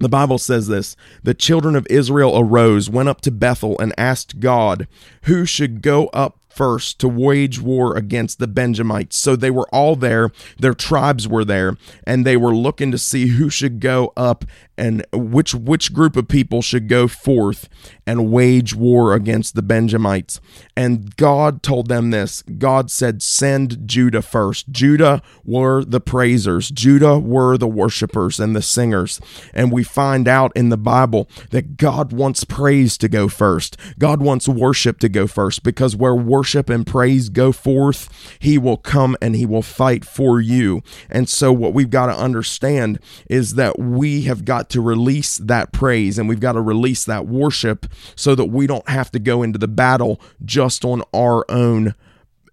The 0.01 0.09
Bible 0.09 0.39
says 0.39 0.69
this 0.69 0.97
The 1.23 1.35
children 1.35 1.75
of 1.75 1.87
Israel 1.91 2.39
arose, 2.39 2.89
went 2.89 3.09
up 3.09 3.21
to 3.23 3.31
Bethel, 3.31 3.79
and 3.79 3.93
asked 3.99 4.41
God, 4.41 4.87
Who 5.23 5.45
should 5.45 5.83
go 5.83 6.07
up 6.09 6.38
first 6.49 6.99
to 6.99 7.09
wage 7.09 7.61
war 7.61 7.97
against 7.97 8.39
the 8.39 8.49
Benjamites. 8.49 9.17
So 9.17 9.37
they 9.37 9.51
were 9.51 9.69
all 9.73 9.95
there, 9.95 10.31
their 10.59 10.75
tribes 10.75 11.29
were 11.29 11.45
there, 11.45 11.77
and 12.05 12.27
they 12.27 12.37
were 12.37 12.55
looking 12.55 12.91
to 12.91 12.99
see 12.99 13.29
who 13.29 13.49
should 13.51 13.81
go 13.81 14.13
up 14.17 14.45
and 14.77 15.05
which 15.13 15.55
which 15.55 15.93
group 15.93 16.17
of 16.17 16.29
people 16.29 16.63
should 16.63 16.89
go 16.89 17.09
forth 17.09 17.69
and 18.07 18.31
wage 18.31 18.75
war 18.75 19.13
against 19.13 19.55
the 19.55 19.63
Benjamites. 19.63 20.41
And 20.77 21.17
God 21.17 21.63
told 21.63 21.89
them 21.89 22.11
this. 22.11 22.43
God 22.43 22.91
said, 22.91 23.21
"Send 23.23 23.87
Judah 23.87 24.23
first. 24.23 24.71
Judah 24.71 25.21
were 25.45 25.85
the 25.85 26.01
praisers. 26.01 26.71
Judah 26.71 27.19
were 27.19 27.59
the 27.59 27.67
worshipers 27.67 28.39
and 28.39 28.55
the 28.55 28.63
singers." 28.63 29.21
And 29.53 29.73
we 29.73 29.83
find 29.83 30.29
out 30.29 30.53
in 30.55 30.69
the 30.69 30.77
Bible 30.77 31.29
that 31.51 31.77
God 31.77 32.13
wants 32.13 32.45
praise 32.45 32.97
to 32.99 33.09
go 33.09 33.27
first. 33.29 33.77
God 33.99 34.23
wants 34.23 34.49
worship 34.49 35.01
to 35.01 35.09
go 35.09 35.27
first 35.27 35.63
because 35.63 35.97
where 35.97 36.15
worship 36.15 36.38
and 36.71 36.87
praise 36.87 37.29
go 37.29 37.53
forth, 37.53 38.37
he 38.39 38.59
will 38.59 38.77
come 38.77 39.17
and 39.21 39.35
he 39.35 39.47
will 39.47 39.63
fight 39.63 40.05
for 40.05 40.41
you. 40.41 40.83
And 41.11 41.29
so, 41.29 41.53
what 41.53 41.75
we've 41.75 41.91
got 41.91 42.07
to 42.07 42.17
understand 42.17 42.99
is 43.29 43.55
that 43.55 43.79
we 43.79 44.23
have 44.23 44.45
got 44.45 44.71
to 44.71 44.81
release 44.81 45.39
that 45.39 45.73
praise 45.73 46.19
and 46.19 46.29
we've 46.29 46.41
got 46.41 46.53
to 46.53 46.61
release 46.61 47.05
that 47.05 47.27
worship 47.27 47.87
so 48.17 48.35
that 48.35 48.47
we 48.47 48.67
don't 48.67 48.89
have 48.89 49.11
to 49.13 49.19
go 49.19 49.43
into 49.43 49.59
the 49.59 49.69
battle 49.69 50.21
just 50.45 50.85
on 50.85 51.03
our 51.15 51.45
own 51.51 51.95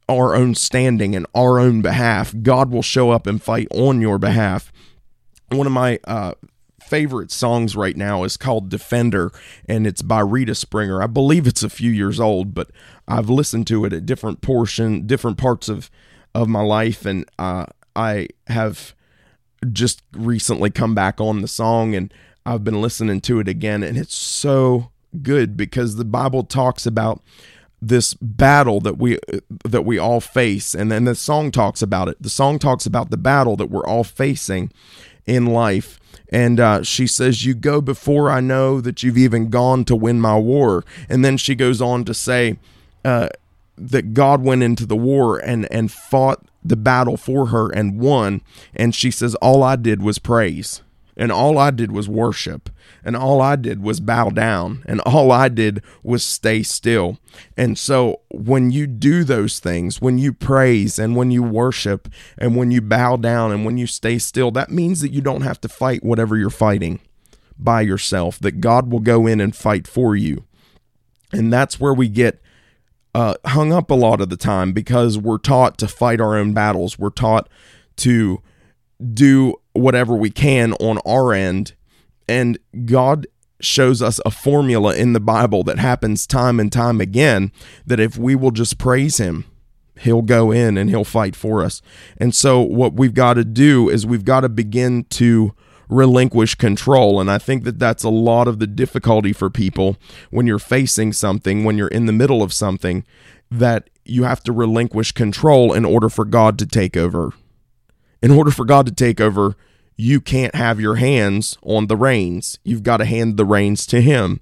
our 0.07 0.35
own 0.35 0.53
standing 0.53 1.15
and 1.15 1.25
our 1.33 1.59
own 1.59 1.81
behalf. 1.81 2.33
God 2.43 2.69
will 2.69 2.83
show 2.83 3.09
up 3.09 3.25
and 3.25 3.41
fight 3.41 3.67
on 3.71 4.01
your 4.01 4.19
behalf. 4.19 4.71
One 5.49 5.65
of 5.65 5.73
my 5.73 5.99
uh, 6.03 6.33
favorite 6.85 7.31
songs 7.31 7.75
right 7.75 7.97
now 7.97 8.23
is 8.23 8.37
called 8.37 8.69
Defender, 8.69 9.31
and 9.67 9.87
it's 9.87 10.01
by 10.01 10.19
Rita 10.19 10.55
Springer. 10.55 11.01
I 11.01 11.07
believe 11.07 11.47
it's 11.47 11.63
a 11.63 11.69
few 11.69 11.91
years 11.91 12.19
old, 12.19 12.53
but 12.53 12.69
I've 13.07 13.29
listened 13.29 13.67
to 13.67 13.85
it 13.85 13.93
at 13.93 14.05
different 14.05 14.41
portion, 14.41 15.05
different 15.07 15.37
parts 15.37 15.69
of 15.69 15.89
of 16.33 16.49
my 16.49 16.61
life, 16.61 17.05
and 17.05 17.25
uh, 17.39 17.65
I 17.95 18.27
have 18.47 18.93
just 19.71 20.01
recently 20.13 20.69
come 20.69 20.93
back 20.93 21.21
on 21.21 21.41
the 21.41 21.47
song, 21.47 21.95
and 21.95 22.13
I've 22.45 22.63
been 22.63 22.81
listening 22.81 23.21
to 23.21 23.39
it 23.39 23.47
again, 23.47 23.83
and 23.83 23.97
it's 23.97 24.17
so 24.17 24.91
good 25.21 25.55
because 25.55 25.95
the 25.95 26.05
Bible 26.05 26.43
talks 26.43 26.85
about 26.85 27.21
this 27.81 28.13
battle 28.15 28.79
that 28.81 28.97
we 28.97 29.19
that 29.63 29.83
we 29.83 29.97
all 29.97 30.19
face 30.19 30.73
and 30.73 30.91
then 30.91 31.03
the 31.03 31.15
song 31.15 31.51
talks 31.51 31.81
about 31.81 32.07
it. 32.07 32.21
The 32.21 32.29
song 32.29 32.57
talks 32.57 32.85
about 32.85 33.11
the 33.11 33.17
battle 33.17 33.55
that 33.57 33.69
we're 33.69 33.85
all 33.85 34.03
facing 34.03 34.71
in 35.25 35.45
life 35.45 35.99
and 36.29 36.59
uh, 36.59 36.83
she 36.83 37.05
says 37.05 37.45
you 37.45 37.53
go 37.53 37.81
before 37.81 38.29
i 38.29 38.39
know 38.39 38.81
that 38.81 39.03
you've 39.03 39.17
even 39.17 39.49
gone 39.49 39.85
to 39.85 39.95
win 39.95 40.19
my 40.19 40.37
war. 40.37 40.83
And 41.09 41.23
then 41.23 41.37
she 41.37 41.53
goes 41.53 41.81
on 41.81 42.05
to 42.05 42.13
say 42.13 42.57
uh, 43.05 43.29
that 43.77 44.13
god 44.13 44.41
went 44.41 44.63
into 44.63 44.85
the 44.85 44.95
war 44.95 45.37
and 45.37 45.71
and 45.71 45.91
fought 45.91 46.45
the 46.63 46.75
battle 46.75 47.17
for 47.17 47.47
her 47.47 47.69
and 47.69 47.99
won 47.99 48.41
and 48.75 48.95
she 48.95 49.11
says 49.11 49.35
all 49.35 49.63
i 49.63 49.75
did 49.75 50.01
was 50.01 50.19
praise 50.19 50.81
and 51.17 51.31
all 51.31 51.57
I 51.57 51.71
did 51.71 51.91
was 51.91 52.09
worship, 52.09 52.69
and 53.03 53.15
all 53.15 53.41
I 53.41 53.55
did 53.55 53.81
was 53.81 53.99
bow 53.99 54.29
down, 54.29 54.83
and 54.85 54.99
all 55.01 55.31
I 55.31 55.47
did 55.47 55.81
was 56.03 56.23
stay 56.23 56.61
still. 56.61 57.19
And 57.55 57.77
so, 57.77 58.21
when 58.31 58.71
you 58.71 58.85
do 58.85 59.23
those 59.23 59.59
things, 59.59 60.01
when 60.01 60.17
you 60.17 60.33
praise, 60.33 60.99
and 60.99 61.15
when 61.15 61.31
you 61.31 61.41
worship, 61.41 62.09
and 62.37 62.55
when 62.55 62.71
you 62.71 62.81
bow 62.81 63.15
down, 63.15 63.51
and 63.51 63.63
when 63.65 63.77
you 63.77 63.87
stay 63.87 64.17
still, 64.17 64.51
that 64.51 64.71
means 64.71 65.01
that 65.01 65.13
you 65.13 65.21
don't 65.21 65.41
have 65.41 65.61
to 65.61 65.69
fight 65.69 66.03
whatever 66.03 66.35
you're 66.35 66.49
fighting 66.49 66.99
by 67.57 67.81
yourself, 67.81 68.37
that 68.39 68.59
God 68.59 68.91
will 68.91 68.99
go 68.99 69.25
in 69.25 69.39
and 69.39 69.55
fight 69.55 69.87
for 69.87 70.15
you. 70.15 70.43
And 71.31 71.51
that's 71.51 71.79
where 71.79 71.93
we 71.93 72.09
get 72.09 72.41
uh, 73.15 73.33
hung 73.45 73.71
up 73.71 73.89
a 73.89 73.95
lot 73.95 74.19
of 74.19 74.27
the 74.27 74.35
time 74.35 74.73
because 74.73 75.17
we're 75.17 75.37
taught 75.37 75.77
to 75.77 75.87
fight 75.87 76.19
our 76.19 76.35
own 76.35 76.53
battles. 76.53 76.99
We're 76.99 77.09
taught 77.11 77.47
to 77.95 78.41
do 79.13 79.55
whatever 79.71 80.13
we 80.13 80.29
can 80.29 80.73
on 80.73 80.97
our 81.05 81.31
end. 81.31 81.75
And 82.27 82.59
God 82.83 83.25
shows 83.61 84.01
us 84.01 84.19
a 84.25 84.31
formula 84.31 84.93
in 84.95 85.13
the 85.13 85.21
Bible 85.21 85.63
that 85.63 85.79
happens 85.79 86.27
time 86.27 86.59
and 86.59 86.69
time 86.69 86.99
again 86.99 87.53
that 87.85 88.01
if 88.01 88.17
we 88.17 88.35
will 88.35 88.51
just 88.51 88.77
praise 88.77 89.15
Him, 89.15 89.45
He'll 89.97 90.21
go 90.21 90.51
in 90.51 90.77
and 90.77 90.89
He'll 90.89 91.05
fight 91.05 91.37
for 91.37 91.63
us. 91.63 91.81
And 92.17 92.35
so, 92.35 92.59
what 92.59 92.95
we've 92.95 93.13
got 93.13 93.35
to 93.35 93.45
do 93.45 93.87
is 93.87 94.05
we've 94.05 94.25
got 94.25 94.41
to 94.41 94.49
begin 94.49 95.05
to 95.11 95.55
relinquish 95.89 96.55
control. 96.55 97.19
And 97.19 97.29
I 97.29 97.37
think 97.37 97.63
that 97.63 97.79
that's 97.79 98.03
a 98.03 98.09
lot 98.09 98.47
of 98.47 98.59
the 98.59 98.67
difficulty 98.67 99.33
for 99.33 99.49
people 99.49 99.97
when 100.29 100.47
you're 100.47 100.59
facing 100.59 101.13
something, 101.13 101.63
when 101.63 101.77
you're 101.77 101.87
in 101.87 102.05
the 102.05 102.13
middle 102.13 102.41
of 102.41 102.53
something, 102.53 103.05
that 103.51 103.89
you 104.03 104.23
have 104.23 104.43
to 104.43 104.51
relinquish 104.51 105.11
control 105.11 105.73
in 105.73 105.85
order 105.85 106.09
for 106.09 106.25
God 106.25 106.59
to 106.59 106.65
take 106.65 106.95
over 106.95 107.33
in 108.25 108.31
order 108.31 108.49
for 108.49 108.65
God 108.65 108.87
to 108.87 108.91
take 108.91 109.21
over, 109.21 109.55
you 109.95 110.19
can't 110.19 110.55
have 110.55 110.79
your 110.79 110.95
hands 110.95 111.59
on 111.61 111.85
the 111.85 111.95
reins. 111.95 112.57
You've 112.63 112.81
got 112.81 112.97
to 112.97 113.05
hand 113.05 113.37
the 113.37 113.45
reins 113.45 113.85
to 113.85 114.01
Him. 114.01 114.41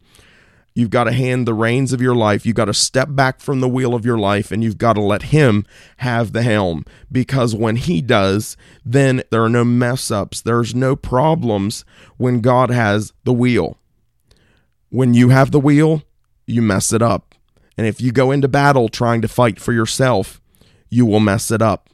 You've 0.76 0.90
got 0.90 1.04
to 1.04 1.12
hand 1.12 1.48
the 1.48 1.54
reins 1.54 1.94
of 1.94 2.02
your 2.02 2.16
life. 2.16 2.46
You've 2.46 2.56
got 2.56 2.66
to 2.66 2.74
step 2.74 3.10
back 3.12 3.40
from 3.40 3.60
the 3.60 3.70
wheel 3.70 3.94
of 3.94 4.06
your 4.06 4.18
life 4.18 4.52
and 4.52 4.64
you've 4.64 4.78
got 4.78 4.94
to 4.94 5.02
let 5.02 5.24
Him 5.24 5.66
have 5.98 6.34
the 6.34 6.42
helm. 6.42 6.84
Because 7.12 7.54
when 7.54 7.76
He 7.76 8.02
does, 8.02 8.58
then 8.84 9.22
there 9.30 9.44
are 9.44 9.50
no 9.50 9.64
mess 9.64 10.10
ups. 10.10 10.42
There's 10.42 10.74
no 10.74 10.96
problems 10.96 11.86
when 12.18 12.42
God 12.42 12.72
has 12.72 13.14
the 13.24 13.34
wheel. 13.34 13.78
When 14.90 15.14
you 15.14 15.30
have 15.30 15.52
the 15.52 15.60
wheel, 15.60 16.04
you 16.48 16.62
mess 16.62 16.92
it 16.92 17.02
up. 17.02 17.36
And 17.78 17.88
if 17.88 18.02
you 18.02 18.12
go 18.12 18.32
into 18.32 18.48
battle 18.48 18.90
trying 18.90 19.22
to 19.22 19.28
fight 19.28 19.60
for 19.60 19.74
yourself, 19.74 20.42
you 20.90 21.06
will 21.06 21.20
mess 21.20 21.52
it 21.52 21.62
up. 21.62 21.90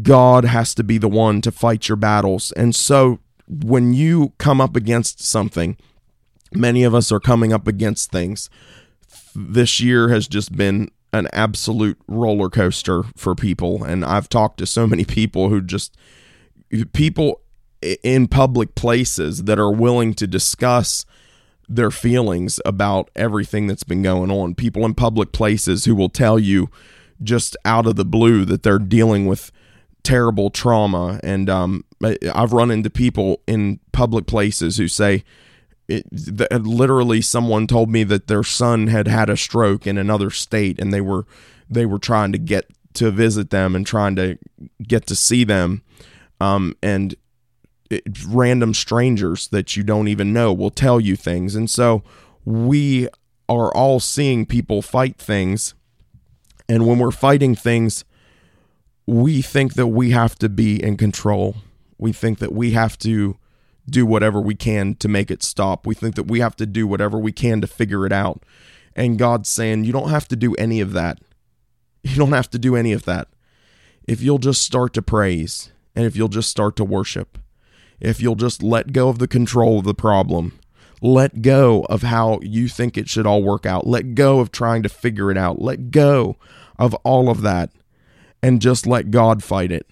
God 0.00 0.44
has 0.44 0.74
to 0.74 0.84
be 0.84 0.96
the 0.96 1.08
one 1.08 1.42
to 1.42 1.52
fight 1.52 1.88
your 1.88 1.96
battles. 1.96 2.52
And 2.52 2.74
so 2.74 3.20
when 3.46 3.92
you 3.92 4.32
come 4.38 4.60
up 4.60 4.76
against 4.76 5.22
something, 5.22 5.76
many 6.54 6.84
of 6.84 6.94
us 6.94 7.12
are 7.12 7.20
coming 7.20 7.52
up 7.52 7.66
against 7.66 8.10
things. 8.10 8.50
This 9.34 9.80
year 9.80 10.08
has 10.08 10.28
just 10.28 10.56
been 10.56 10.90
an 11.12 11.28
absolute 11.32 11.98
roller 12.08 12.48
coaster 12.48 13.04
for 13.16 13.34
people. 13.34 13.84
And 13.84 14.04
I've 14.04 14.28
talked 14.28 14.58
to 14.58 14.66
so 14.66 14.86
many 14.86 15.04
people 15.04 15.48
who 15.48 15.60
just, 15.60 15.96
people 16.92 17.40
in 18.02 18.28
public 18.28 18.74
places 18.74 19.44
that 19.44 19.58
are 19.58 19.70
willing 19.70 20.14
to 20.14 20.26
discuss 20.26 21.04
their 21.68 21.90
feelings 21.90 22.60
about 22.64 23.10
everything 23.16 23.66
that's 23.66 23.84
been 23.84 24.02
going 24.02 24.30
on. 24.30 24.54
People 24.54 24.84
in 24.84 24.94
public 24.94 25.32
places 25.32 25.84
who 25.84 25.94
will 25.94 26.08
tell 26.08 26.38
you 26.38 26.68
just 27.22 27.56
out 27.64 27.86
of 27.86 27.96
the 27.96 28.04
blue 28.04 28.44
that 28.44 28.62
they're 28.62 28.78
dealing 28.78 29.26
with 29.26 29.52
terrible 30.02 30.50
trauma. 30.50 31.20
And 31.22 31.48
um, 31.48 31.84
I've 32.34 32.52
run 32.52 32.70
into 32.70 32.90
people 32.90 33.40
in 33.46 33.80
public 33.92 34.26
places 34.26 34.76
who 34.76 34.88
say, 34.88 35.24
it, 35.88 36.06
the, 36.10 36.48
literally 36.62 37.20
someone 37.20 37.66
told 37.66 37.90
me 37.90 38.04
that 38.04 38.26
their 38.26 38.42
son 38.42 38.86
had 38.86 39.08
had 39.08 39.28
a 39.28 39.36
stroke 39.36 39.86
in 39.86 39.98
another 39.98 40.30
state 40.30 40.78
and 40.78 40.92
they 40.92 41.00
were 41.00 41.26
they 41.68 41.86
were 41.86 41.98
trying 41.98 42.32
to 42.32 42.38
get 42.38 42.70
to 42.94 43.10
visit 43.10 43.50
them 43.50 43.74
and 43.74 43.86
trying 43.86 44.16
to 44.16 44.38
get 44.82 45.06
to 45.06 45.16
see 45.16 45.44
them. 45.44 45.82
Um, 46.40 46.76
and 46.82 47.14
it, 47.90 48.02
random 48.26 48.74
strangers 48.74 49.48
that 49.48 49.76
you 49.76 49.82
don't 49.82 50.08
even 50.08 50.32
know 50.32 50.52
will 50.52 50.70
tell 50.70 51.00
you 51.00 51.16
things. 51.16 51.54
And 51.54 51.70
so 51.70 52.02
we 52.44 53.08
are 53.48 53.74
all 53.74 54.00
seeing 54.00 54.44
people 54.44 54.82
fight 54.82 55.16
things. 55.16 55.74
And 56.68 56.86
when 56.86 56.98
we're 56.98 57.10
fighting 57.10 57.54
things 57.54 58.04
we 59.06 59.42
think 59.42 59.74
that 59.74 59.88
we 59.88 60.10
have 60.10 60.36
to 60.38 60.48
be 60.48 60.82
in 60.82 60.96
control. 60.96 61.56
We 61.98 62.12
think 62.12 62.38
that 62.38 62.52
we 62.52 62.72
have 62.72 62.98
to 62.98 63.36
do 63.88 64.06
whatever 64.06 64.40
we 64.40 64.54
can 64.54 64.94
to 64.96 65.08
make 65.08 65.30
it 65.30 65.42
stop. 65.42 65.86
We 65.86 65.94
think 65.94 66.14
that 66.14 66.24
we 66.24 66.40
have 66.40 66.56
to 66.56 66.66
do 66.66 66.86
whatever 66.86 67.18
we 67.18 67.32
can 67.32 67.60
to 67.60 67.66
figure 67.66 68.06
it 68.06 68.12
out. 68.12 68.42
And 68.94 69.18
God's 69.18 69.48
saying, 69.48 69.84
you 69.84 69.92
don't 69.92 70.10
have 70.10 70.28
to 70.28 70.36
do 70.36 70.54
any 70.54 70.80
of 70.80 70.92
that. 70.92 71.18
You 72.02 72.16
don't 72.16 72.32
have 72.32 72.50
to 72.50 72.58
do 72.58 72.76
any 72.76 72.92
of 72.92 73.04
that. 73.04 73.28
If 74.06 74.20
you'll 74.22 74.38
just 74.38 74.62
start 74.62 74.92
to 74.94 75.02
praise 75.02 75.70
and 75.94 76.04
if 76.04 76.16
you'll 76.16 76.28
just 76.28 76.50
start 76.50 76.76
to 76.76 76.84
worship, 76.84 77.38
if 78.00 78.20
you'll 78.20 78.34
just 78.34 78.62
let 78.62 78.92
go 78.92 79.08
of 79.08 79.18
the 79.18 79.28
control 79.28 79.78
of 79.78 79.84
the 79.84 79.94
problem, 79.94 80.58
let 81.00 81.42
go 81.42 81.84
of 81.84 82.02
how 82.02 82.40
you 82.42 82.68
think 82.68 82.96
it 82.96 83.08
should 83.08 83.26
all 83.26 83.42
work 83.42 83.64
out, 83.66 83.86
let 83.86 84.14
go 84.14 84.40
of 84.40 84.50
trying 84.50 84.82
to 84.82 84.88
figure 84.88 85.30
it 85.30 85.38
out, 85.38 85.60
let 85.60 85.90
go 85.90 86.36
of 86.78 86.94
all 87.04 87.28
of 87.28 87.42
that 87.42 87.70
and 88.42 88.60
just 88.60 88.86
let 88.86 89.10
God 89.10 89.42
fight 89.42 89.70
it. 89.70 89.88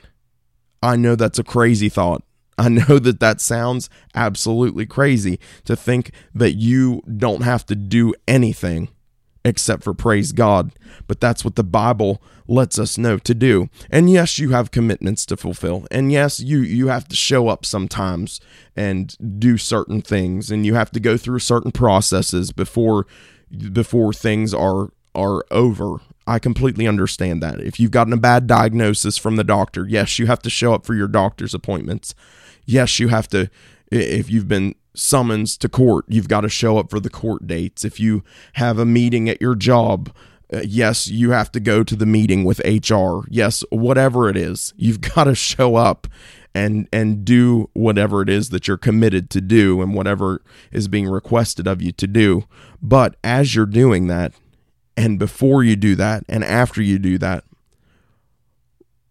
I 0.82 0.96
know 0.96 1.14
that's 1.14 1.38
a 1.38 1.44
crazy 1.44 1.88
thought. 1.88 2.22
I 2.60 2.68
know 2.68 2.98
that 2.98 3.20
that 3.20 3.40
sounds 3.40 3.88
absolutely 4.14 4.84
crazy 4.84 5.40
to 5.64 5.74
think 5.74 6.12
that 6.34 6.52
you 6.52 7.02
don't 7.16 7.42
have 7.42 7.64
to 7.66 7.74
do 7.74 8.12
anything 8.28 8.90
except 9.46 9.82
for 9.82 9.94
praise 9.94 10.32
God. 10.32 10.72
But 11.06 11.22
that's 11.22 11.42
what 11.42 11.56
the 11.56 11.64
Bible 11.64 12.22
lets 12.46 12.78
us 12.78 12.98
know 12.98 13.16
to 13.16 13.34
do. 13.34 13.70
And 13.88 14.10
yes, 14.10 14.38
you 14.38 14.50
have 14.50 14.72
commitments 14.72 15.24
to 15.26 15.38
fulfill. 15.38 15.86
And 15.90 16.12
yes, 16.12 16.38
you 16.38 16.58
you 16.58 16.88
have 16.88 17.08
to 17.08 17.16
show 17.16 17.48
up 17.48 17.64
sometimes 17.64 18.40
and 18.76 19.16
do 19.38 19.56
certain 19.56 20.02
things 20.02 20.50
and 20.50 20.66
you 20.66 20.74
have 20.74 20.90
to 20.90 21.00
go 21.00 21.16
through 21.16 21.38
certain 21.38 21.72
processes 21.72 22.52
before 22.52 23.06
before 23.72 24.12
things 24.12 24.52
are 24.52 24.90
are 25.14 25.44
over 25.50 26.00
I 26.26 26.38
completely 26.38 26.86
understand 26.86 27.42
that. 27.42 27.60
If 27.60 27.80
you've 27.80 27.90
gotten 27.90 28.12
a 28.12 28.16
bad 28.18 28.46
diagnosis 28.46 29.18
from 29.18 29.34
the 29.34 29.42
doctor, 29.42 29.84
yes, 29.88 30.18
you 30.20 30.26
have 30.26 30.40
to 30.42 30.50
show 30.50 30.72
up 30.72 30.86
for 30.86 30.94
your 30.94 31.08
doctor's 31.08 31.54
appointments. 31.54 32.14
Yes, 32.70 33.00
you 33.00 33.08
have 33.08 33.26
to, 33.28 33.50
if 33.90 34.30
you've 34.30 34.48
been 34.48 34.74
summoned 34.94 35.48
to 35.60 35.68
court, 35.68 36.04
you've 36.08 36.28
got 36.28 36.42
to 36.42 36.48
show 36.48 36.78
up 36.78 36.90
for 36.90 37.00
the 37.00 37.10
court 37.10 37.46
dates. 37.46 37.84
If 37.84 37.98
you 37.98 38.22
have 38.54 38.78
a 38.78 38.84
meeting 38.84 39.28
at 39.28 39.40
your 39.40 39.56
job, 39.56 40.14
uh, 40.52 40.60
yes, 40.64 41.08
you 41.08 41.30
have 41.32 41.50
to 41.52 41.60
go 41.60 41.82
to 41.82 41.96
the 41.96 42.06
meeting 42.06 42.44
with 42.44 42.60
HR. 42.60 43.20
Yes, 43.28 43.64
whatever 43.70 44.28
it 44.28 44.36
is, 44.36 44.72
you've 44.76 45.00
got 45.14 45.24
to 45.24 45.34
show 45.34 45.74
up 45.76 46.06
and 46.54 46.88
and 46.92 47.24
do 47.24 47.70
whatever 47.74 48.22
it 48.22 48.28
is 48.28 48.50
that 48.50 48.66
you're 48.66 48.76
committed 48.76 49.30
to 49.30 49.40
do 49.40 49.80
and 49.80 49.94
whatever 49.94 50.42
is 50.72 50.88
being 50.88 51.08
requested 51.08 51.66
of 51.68 51.80
you 51.80 51.92
to 51.92 52.06
do. 52.06 52.44
But 52.82 53.16
as 53.22 53.54
you're 53.54 53.66
doing 53.66 54.06
that, 54.08 54.32
And 54.96 55.18
before 55.18 55.64
you 55.64 55.76
do 55.76 55.94
that, 55.96 56.24
and 56.28 56.44
after 56.44 56.82
you 56.82 56.98
do 56.98 57.16
that, 57.18 57.44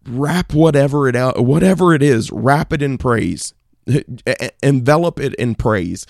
wrap 0.09 0.53
whatever 0.53 1.07
it 1.07 1.15
out, 1.15 1.43
whatever 1.43 1.93
it 1.93 2.03
is, 2.03 2.31
wrap 2.31 2.73
it 2.73 2.81
in 2.81 2.97
praise, 2.97 3.53
envelop 4.63 5.19
it 5.19 5.33
in 5.35 5.55
praise. 5.55 6.05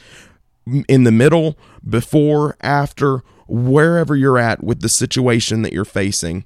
In 0.88 1.04
the 1.04 1.12
middle, 1.12 1.58
before, 1.88 2.56
after, 2.62 3.24
wherever 3.48 4.16
you're 4.16 4.38
at 4.38 4.64
with 4.64 4.82
the 4.82 4.90
situation 4.90 5.64
that 5.64 5.74
you're 5.74 5.86
facing, 5.86 6.46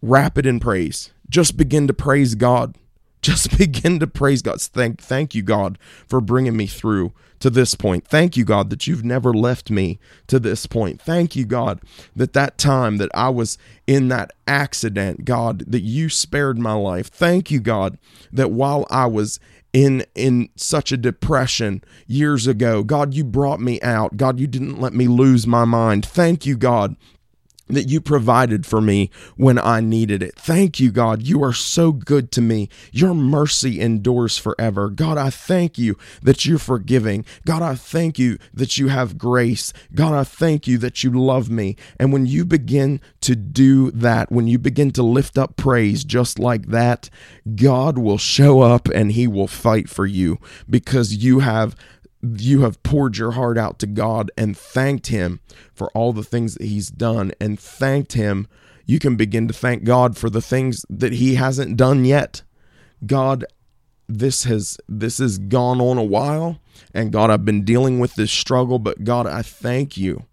wrap 0.00 0.36
it 0.36 0.46
in 0.46 0.58
praise. 0.58 1.12
Just 1.28 1.56
begin 1.56 1.86
to 1.86 1.94
praise 1.94 2.34
God. 2.34 2.76
Just 3.22 3.56
begin 3.58 3.98
to 4.00 4.06
praise 4.06 4.42
God. 4.42 4.60
Thank, 4.60 5.00
thank 5.00 5.34
you, 5.34 5.42
God, 5.42 5.78
for 6.06 6.20
bringing 6.20 6.56
me 6.56 6.66
through 6.66 7.12
to 7.42 7.50
this 7.50 7.74
point. 7.74 8.06
Thank 8.06 8.36
you, 8.36 8.44
God, 8.44 8.70
that 8.70 8.86
you've 8.86 9.04
never 9.04 9.34
left 9.34 9.68
me 9.68 9.98
to 10.28 10.38
this 10.38 10.66
point. 10.66 11.02
Thank 11.02 11.34
you, 11.34 11.44
God, 11.44 11.80
that 12.14 12.34
that 12.34 12.56
time 12.56 12.98
that 12.98 13.10
I 13.14 13.30
was 13.30 13.58
in 13.86 14.08
that 14.08 14.30
accident, 14.46 15.24
God, 15.24 15.64
that 15.66 15.80
you 15.80 16.08
spared 16.08 16.56
my 16.56 16.74
life. 16.74 17.08
Thank 17.08 17.50
you, 17.50 17.58
God, 17.58 17.98
that 18.32 18.52
while 18.52 18.86
I 18.90 19.06
was 19.06 19.40
in 19.72 20.04
in 20.14 20.50
such 20.54 20.92
a 20.92 20.96
depression 20.96 21.82
years 22.06 22.46
ago, 22.46 22.84
God, 22.84 23.12
you 23.14 23.24
brought 23.24 23.60
me 23.60 23.80
out. 23.80 24.16
God, 24.16 24.38
you 24.38 24.46
didn't 24.46 24.80
let 24.80 24.92
me 24.92 25.08
lose 25.08 25.44
my 25.44 25.64
mind. 25.64 26.06
Thank 26.06 26.46
you, 26.46 26.56
God, 26.56 26.94
that 27.68 27.88
you 27.88 28.00
provided 28.00 28.66
for 28.66 28.80
me 28.80 29.10
when 29.36 29.58
I 29.58 29.80
needed 29.80 30.22
it. 30.22 30.34
Thank 30.36 30.80
you, 30.80 30.90
God. 30.90 31.22
You 31.22 31.42
are 31.42 31.52
so 31.52 31.92
good 31.92 32.30
to 32.32 32.40
me. 32.40 32.68
Your 32.90 33.14
mercy 33.14 33.80
endures 33.80 34.36
forever. 34.38 34.90
God, 34.90 35.16
I 35.18 35.30
thank 35.30 35.78
you 35.78 35.96
that 36.22 36.44
you're 36.44 36.58
forgiving. 36.58 37.24
God, 37.46 37.62
I 37.62 37.74
thank 37.74 38.18
you 38.18 38.38
that 38.52 38.78
you 38.78 38.88
have 38.88 39.18
grace. 39.18 39.72
God, 39.94 40.12
I 40.12 40.24
thank 40.24 40.66
you 40.66 40.78
that 40.78 41.02
you 41.02 41.10
love 41.10 41.50
me. 41.50 41.76
And 41.98 42.12
when 42.12 42.26
you 42.26 42.44
begin 42.44 43.00
to 43.22 43.34
do 43.34 43.90
that, 43.92 44.30
when 44.30 44.48
you 44.48 44.58
begin 44.58 44.90
to 44.92 45.02
lift 45.02 45.38
up 45.38 45.56
praise 45.56 46.04
just 46.04 46.38
like 46.38 46.66
that, 46.66 47.08
God 47.54 47.98
will 47.98 48.18
show 48.18 48.60
up 48.60 48.88
and 48.88 49.12
he 49.12 49.26
will 49.26 49.48
fight 49.48 49.88
for 49.88 50.06
you 50.06 50.38
because 50.68 51.16
you 51.16 51.40
have 51.40 51.76
you 52.22 52.62
have 52.62 52.82
poured 52.82 53.16
your 53.16 53.32
heart 53.32 53.58
out 53.58 53.78
to 53.80 53.86
God 53.86 54.30
and 54.36 54.56
thanked 54.56 55.08
Him 55.08 55.40
for 55.74 55.90
all 55.90 56.12
the 56.12 56.22
things 56.22 56.54
that 56.54 56.64
He's 56.64 56.88
done 56.88 57.32
and 57.40 57.58
thanked 57.58 58.12
Him, 58.12 58.46
you 58.86 58.98
can 58.98 59.16
begin 59.16 59.48
to 59.48 59.54
thank 59.54 59.84
God 59.84 60.16
for 60.16 60.30
the 60.30 60.42
things 60.42 60.84
that 60.88 61.14
He 61.14 61.34
hasn't 61.34 61.76
done 61.76 62.04
yet. 62.04 62.42
God, 63.04 63.44
this 64.08 64.44
has 64.44 64.78
this 64.88 65.18
has 65.18 65.38
gone 65.38 65.80
on 65.80 65.98
a 65.98 66.04
while, 66.04 66.60
and 66.94 67.12
God, 67.12 67.30
I've 67.30 67.44
been 67.44 67.64
dealing 67.64 67.98
with 67.98 68.14
this 68.14 68.30
struggle, 68.30 68.78
but 68.78 69.04
God, 69.04 69.26
I 69.26 69.42
thank 69.42 69.96
you 69.96 70.26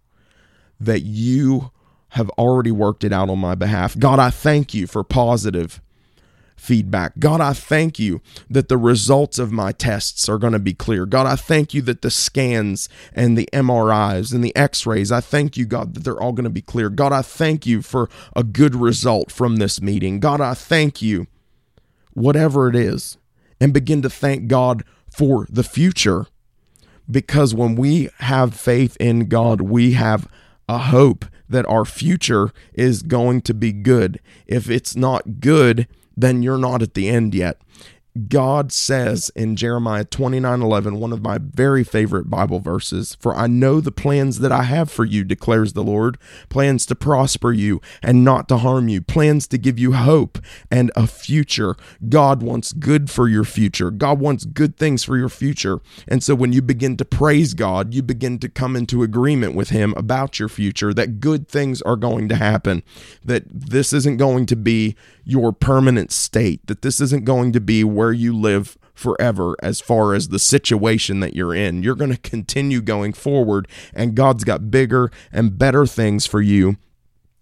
that 0.80 1.02
you 1.02 1.72
have 2.10 2.30
already 2.32 2.72
worked 2.72 3.04
it 3.04 3.14
out 3.14 3.30
on 3.30 3.40
my 3.40 3.56
behalf. 3.56 3.98
God, 3.98 4.20
I 4.20 4.30
thank 4.30 4.74
you 4.74 4.88
for 4.88 5.04
positive 5.04 5.82
feedback. 6.60 7.14
God, 7.20 7.42
I 7.42 7.54
thank 7.54 7.98
you 7.98 8.22
that 8.50 8.68
the 8.68 8.78
results 8.78 9.40
of 9.40 9.52
my 9.52 9.72
tests 9.72 10.28
are 10.28 10.38
going 10.38 10.54
to 10.54 10.60
be 10.60 10.74
clear. 10.74 11.06
God, 11.06 11.26
I 11.26 11.36
thank 11.36 11.74
you 11.74 11.82
that 11.84 12.02
the 12.02 12.12
scans 12.12 12.90
and 13.14 13.38
the 13.38 13.50
MRIs 13.54 14.34
and 14.34 14.44
the 14.44 14.56
x 14.56 14.86
rays, 14.86 15.12
I 15.12 15.22
thank 15.22 15.58
you, 15.58 15.66
God, 15.66 15.94
that 15.94 16.04
they're 16.04 16.20
all 16.20 16.34
going 16.34 16.44
to 16.44 16.50
be 16.50 16.62
clear. 16.62 16.90
God, 16.90 17.14
I 17.14 17.22
thank 17.22 17.66
you 17.66 17.82
for 17.82 18.10
a 18.36 18.44
good 18.44 18.76
result 18.76 19.32
from 19.32 19.56
this 19.56 19.82
meeting. 19.82 20.20
God, 20.20 20.42
I 20.42 20.54
thank 20.54 21.02
you, 21.02 21.28
whatever 22.14 22.68
it 22.68 22.76
is, 22.76 23.18
and 23.62 23.74
begin 23.74 24.02
to 24.02 24.10
thank 24.10 24.48
God 24.48 24.84
for 25.10 25.48
the 25.50 25.64
future. 25.64 26.28
Because 27.10 27.56
when 27.56 27.76
we 27.76 28.10
have 28.20 28.54
faith 28.54 28.96
in 29.00 29.30
God, 29.30 29.62
we 29.62 29.94
have 29.94 30.28
a 30.68 30.78
hope 30.78 31.26
that 31.48 31.66
our 31.66 31.86
future 31.86 32.52
is 32.74 33.02
going 33.02 33.42
to 33.42 33.54
be 33.54 33.72
good. 33.72 34.20
If 34.46 34.70
it's 34.70 34.96
not 34.96 35.40
good, 35.40 35.88
then 36.22 36.44
you're 36.44 36.58
not 36.58 36.82
at 36.82 36.94
the 36.94 37.10
end 37.10 37.34
yet. 37.34 37.62
God 38.28 38.72
says 38.72 39.32
in 39.36 39.56
Jeremiah 39.56 40.04
29 40.04 40.62
11, 40.62 41.00
one 41.00 41.14
of 41.14 41.22
my 41.22 41.38
very 41.40 41.84
favorite 41.84 42.30
Bible 42.30 42.60
verses, 42.60 43.16
For 43.20 43.36
I 43.36 43.48
know 43.48 43.80
the 43.80 43.92
plans 43.92 44.40
that 44.40 44.52
I 44.52 44.64
have 44.64 44.90
for 44.90 45.06
you, 45.06 45.24
declares 45.24 45.74
the 45.74 45.84
Lord 45.84 46.18
plans 46.50 46.86
to 46.88 46.96
prosper 46.96 47.52
you 47.52 47.82
and 48.02 48.24
not 48.24 48.50
to 48.50 48.58
harm 48.58 48.88
you, 48.88 49.02
plans 49.02 49.48
to 49.48 49.58
give 49.58 49.78
you 49.78 49.94
hope 49.94 50.40
and 50.72 50.92
a 50.96 51.06
future. 51.06 51.76
God 52.08 52.42
wants 52.42 52.74
good 52.74 53.10
for 53.12 53.28
your 53.28 53.44
future. 53.44 53.92
God 53.92 54.20
wants 54.20 54.44
good 54.44 54.76
things 54.78 55.04
for 55.04 55.18
your 55.18 55.30
future. 55.30 55.80
And 56.08 56.24
so 56.24 56.34
when 56.34 56.52
you 56.52 56.62
begin 56.62 56.98
to 56.98 57.06
praise 57.06 57.54
God, 57.54 57.94
you 57.94 58.02
begin 58.02 58.40
to 58.40 58.50
come 58.50 58.76
into 58.76 59.04
agreement 59.04 59.56
with 59.56 59.70
Him 59.70 59.94
about 59.96 60.40
your 60.40 60.50
future, 60.50 60.94
that 60.94 61.20
good 61.20 61.48
things 61.48 61.82
are 61.84 61.96
going 61.96 62.28
to 62.30 62.36
happen, 62.36 62.82
that 63.24 63.44
this 63.48 63.94
isn't 63.94 64.18
going 64.18 64.48
to 64.48 64.56
be 64.56 64.96
your 65.30 65.54
permanent 65.54 66.12
state, 66.12 66.66
that 66.66 66.82
this 66.82 67.00
isn't 67.00 67.24
going 67.24 67.52
to 67.52 67.62
be 67.62 67.84
where 67.84 68.09
you 68.12 68.36
live 68.36 68.78
forever 68.94 69.56
as 69.64 69.80
far 69.80 70.14
as 70.14 70.28
the 70.28 70.40
situation 70.40 71.22
that 71.22 71.36
you're 71.36 71.56
in. 71.56 71.84
You're 71.84 71.96
going 71.96 72.12
to 72.12 72.18
continue 72.18 72.82
going 72.82 73.14
forward, 73.14 73.68
and 73.94 74.16
God's 74.16 74.44
got 74.44 74.70
bigger 74.70 75.10
and 75.32 75.58
better 75.58 75.86
things 75.86 76.26
for 76.26 76.42
you 76.42 76.78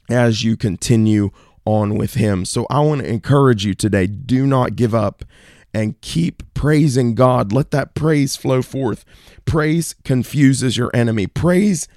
as 0.10 0.44
you 0.44 0.56
continue 0.56 1.32
on 1.66 1.96
with 1.96 2.14
Him. 2.14 2.46
So 2.46 2.66
I 2.70 2.80
want 2.80 3.02
to 3.02 3.10
encourage 3.10 3.66
you 3.66 3.74
today 3.74 4.08
do 4.08 4.46
not 4.46 4.76
give 4.76 4.96
up 4.96 5.26
and 5.74 6.00
keep 6.02 6.54
praising 6.54 7.14
God. 7.14 7.52
Let 7.52 7.72
that 7.72 7.94
praise 7.94 8.36
flow 8.36 8.62
forth. 8.62 9.04
Praise 9.46 9.96
confuses 10.04 10.78
your 10.78 10.90
enemy. 10.94 11.28
Praise 11.28 11.88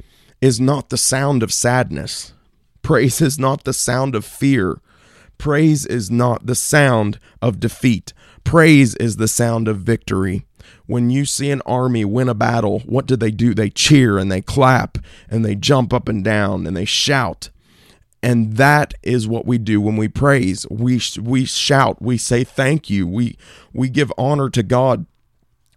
is 0.40 0.60
not 0.60 0.88
the 0.88 0.96
sound 0.96 1.42
of 1.42 1.52
sadness, 1.52 2.32
praise 2.82 3.20
is 3.20 3.38
not 3.38 3.64
the 3.64 3.72
sound 3.72 4.14
of 4.14 4.24
fear. 4.24 4.80
Praise 5.38 5.86
is 5.86 6.10
not 6.10 6.44
the 6.44 6.54
sound 6.54 7.18
of 7.40 7.60
defeat. 7.60 8.12
Praise 8.44 8.94
is 8.96 9.16
the 9.16 9.28
sound 9.28 9.68
of 9.68 9.78
victory. 9.78 10.44
When 10.86 11.10
you 11.10 11.24
see 11.24 11.50
an 11.50 11.62
army 11.66 12.04
win 12.04 12.28
a 12.28 12.34
battle, 12.34 12.80
what 12.80 13.06
do 13.06 13.16
they 13.16 13.30
do? 13.30 13.54
They 13.54 13.70
cheer 13.70 14.18
and 14.18 14.30
they 14.30 14.40
clap 14.40 14.98
and 15.28 15.44
they 15.44 15.54
jump 15.54 15.92
up 15.92 16.08
and 16.08 16.24
down 16.24 16.66
and 16.66 16.76
they 16.76 16.84
shout. 16.84 17.50
And 18.22 18.56
that 18.56 18.94
is 19.02 19.26
what 19.26 19.46
we 19.46 19.56
do 19.56 19.80
when 19.80 19.96
we 19.96 20.08
praise. 20.08 20.66
We 20.70 21.00
we 21.20 21.44
shout, 21.46 22.02
we 22.02 22.18
say 22.18 22.44
thank 22.44 22.90
you. 22.90 23.06
We 23.06 23.38
we 23.72 23.88
give 23.88 24.12
honor 24.18 24.50
to 24.50 24.62
God 24.62 25.06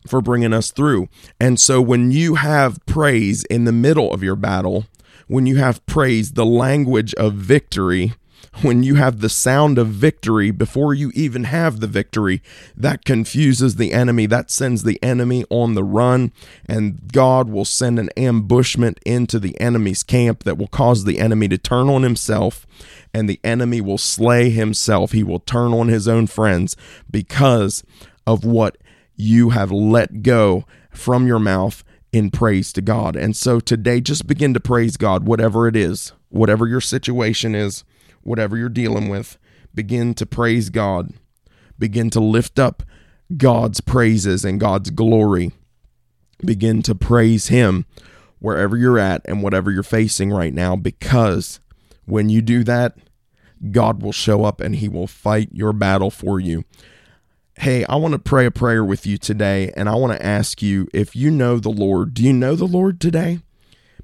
for 0.08 0.22
bringing 0.22 0.54
us 0.54 0.72
through. 0.72 1.08
And 1.40 1.60
so 1.60 1.82
when 1.82 2.12
you 2.12 2.36
have 2.36 2.86
praise 2.86 3.46
in 3.46 3.64
the 3.64 3.72
middle 3.72 4.14
of 4.14 4.24
your 4.24 4.36
battle, 4.36 4.86
when 5.28 5.46
you 5.46 5.56
have 5.58 5.86
praise, 5.86 6.34
the 6.34 6.46
language 6.46 7.14
of 7.16 7.34
victory, 7.36 8.14
when 8.62 8.84
you 8.84 8.96
have 8.96 9.20
the 9.20 9.30
sound 9.30 9.78
of 9.78 9.88
victory 9.88 10.52
before 10.52 10.94
you 10.94 11.12
even 11.16 11.46
have 11.46 11.80
the 11.80 11.88
victory, 11.88 12.42
that 12.76 13.06
confuses 13.06 13.76
the 13.76 13.92
enemy. 13.92 14.26
That 14.26 14.52
sends 14.52 14.84
the 14.84 15.02
enemy 15.02 15.44
on 15.50 15.74
the 15.74 15.84
run, 15.84 16.32
and 16.68 17.12
God 17.12 17.50
will 17.50 17.66
send 17.66 18.00
an 18.00 18.10
ambushment 18.16 19.00
into 19.06 19.40
the 19.40 19.60
enemy's 19.60 20.04
camp 20.04 20.44
that 20.44 20.58
will 20.58 20.68
cause 20.68 21.04
the 21.04 21.20
enemy 21.20 21.48
to 21.50 21.58
turn 21.58 21.90
on 21.90 22.04
himself, 22.04 22.66
and 23.14 23.30
the 23.30 23.40
enemy 23.44 23.82
will 23.82 23.98
slay 23.98 24.50
himself. 24.50 25.12
He 25.12 25.24
will 25.24 25.40
turn 25.40 25.74
on 25.74 25.88
his 25.88 26.08
own 26.08 26.28
friends 26.28 26.76
because 27.10 27.84
of 28.26 28.46
what 28.46 28.78
you 29.16 29.50
have 29.50 29.72
let 29.72 30.22
go 30.24 30.66
from 30.92 31.28
your 31.28 31.40
mouth 31.40 31.84
in 32.12 32.30
praise 32.30 32.72
to 32.74 32.82
God. 32.82 33.16
And 33.16 33.36
so 33.36 33.60
today, 33.60 34.00
just 34.00 34.28
begin 34.28 34.54
to 34.54 34.60
praise 34.60 34.98
God, 34.98 35.26
whatever 35.26 35.68
it 35.68 35.76
is, 35.76 36.14
whatever 36.30 36.68
your 36.68 36.82
situation 36.82 37.56
is 37.56 37.84
whatever 38.24 38.58
you're 38.58 38.70
dealing 38.70 39.10
with, 39.10 39.38
begin 39.74 40.14
to 40.16 40.26
praise 40.26 40.70
God. 40.70 41.14
Begin 41.78 42.10
to 42.12 42.20
lift 42.20 42.60
up 42.60 42.84
God's 43.38 43.82
praises 43.82 44.46
and 44.46 44.60
God's 44.60 44.90
glory. 44.90 45.52
Begin 46.46 46.82
to 46.84 46.96
praise 46.96 47.48
Him 47.48 47.86
wherever 48.40 48.76
you're 48.76 49.00
at 49.00 49.22
and 49.26 49.42
whatever 49.42 49.72
you're 49.72 49.84
facing 49.84 50.30
right 50.30 50.54
now, 50.54 50.76
because 50.76 51.60
when 52.06 52.30
you 52.30 52.42
do 52.42 52.64
that, 52.66 52.98
God 53.72 54.02
will 54.04 54.12
show 54.12 54.44
up 54.44 54.60
and 54.60 54.76
He 54.76 54.90
will 54.90 55.08
fight 55.08 55.50
your 55.54 55.72
battle 55.72 56.12
for 56.12 56.40
you. 56.40 56.66
Hey, 57.60 57.86
I 57.86 57.96
want 57.96 58.14
to 58.14 58.20
pray 58.20 58.46
a 58.46 58.52
prayer 58.52 58.84
with 58.84 59.06
you 59.06 59.18
today, 59.18 59.72
and 59.78 59.88
I 59.88 59.96
want 59.96 60.12
to 60.14 60.26
ask 60.26 60.62
you 60.62 60.88
if 60.94 61.16
you 61.16 61.32
know 61.32 61.60
the 61.60 61.70
Lord. 61.70 62.14
Do 62.14 62.24
you 62.24 62.34
know 62.34 62.56
the 62.56 62.66
Lord 62.66 63.00
today? 63.00 63.40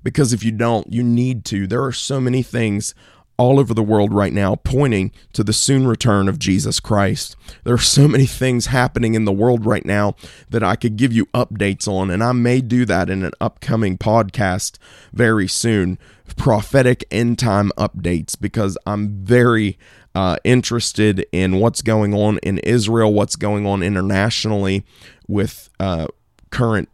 Because 0.03 0.32
if 0.32 0.43
you 0.43 0.51
don't, 0.51 0.93
you 0.93 1.03
need 1.03 1.43
to. 1.45 1.67
There 1.67 1.84
are 1.84 1.91
so 1.91 2.21
many 2.21 2.41
things 2.41 2.93
all 3.39 3.58
over 3.58 3.73
the 3.73 3.82
world 3.82 4.13
right 4.13 4.34
now 4.34 4.56
pointing 4.58 5.12
to 5.32 5.43
the 5.43 5.54
soon 5.54 5.88
return 5.88 6.28
of 6.28 6.38
Jesus 6.38 6.80
Christ. 6.82 7.38
There 7.63 7.73
are 7.73 7.78
so 7.80 8.08
many 8.08 8.25
things 8.25 8.67
happening 8.67 9.15
in 9.15 9.23
the 9.23 9.32
world 9.32 9.65
right 9.65 9.86
now 9.86 10.15
that 10.49 10.62
I 10.62 10.75
could 10.75 10.97
give 10.97 11.13
you 11.13 11.25
updates 11.28 11.88
on, 11.88 12.12
and 12.12 12.21
I 12.21 12.34
may 12.34 12.60
do 12.60 12.84
that 12.86 13.10
in 13.10 13.23
an 13.23 13.32
upcoming 13.39 13.97
podcast 13.97 14.78
very 15.13 15.47
soon. 15.47 15.97
Prophetic 16.36 17.06
end 17.10 17.39
time 17.39 17.71
updates 17.78 18.39
because 18.39 18.78
I'm 18.86 19.23
very 19.23 19.80
uh, 20.13 20.36
interested 20.43 21.25
in 21.32 21.60
what's 21.60 21.82
going 21.82 22.13
on 22.13 22.39
in 22.39 22.60
Israel, 22.60 23.13
what's 23.13 23.36
going 23.38 23.65
on 23.65 23.82
internationally 23.82 24.86
with 25.28 25.69
uh, 25.80 26.08
current 26.52 26.89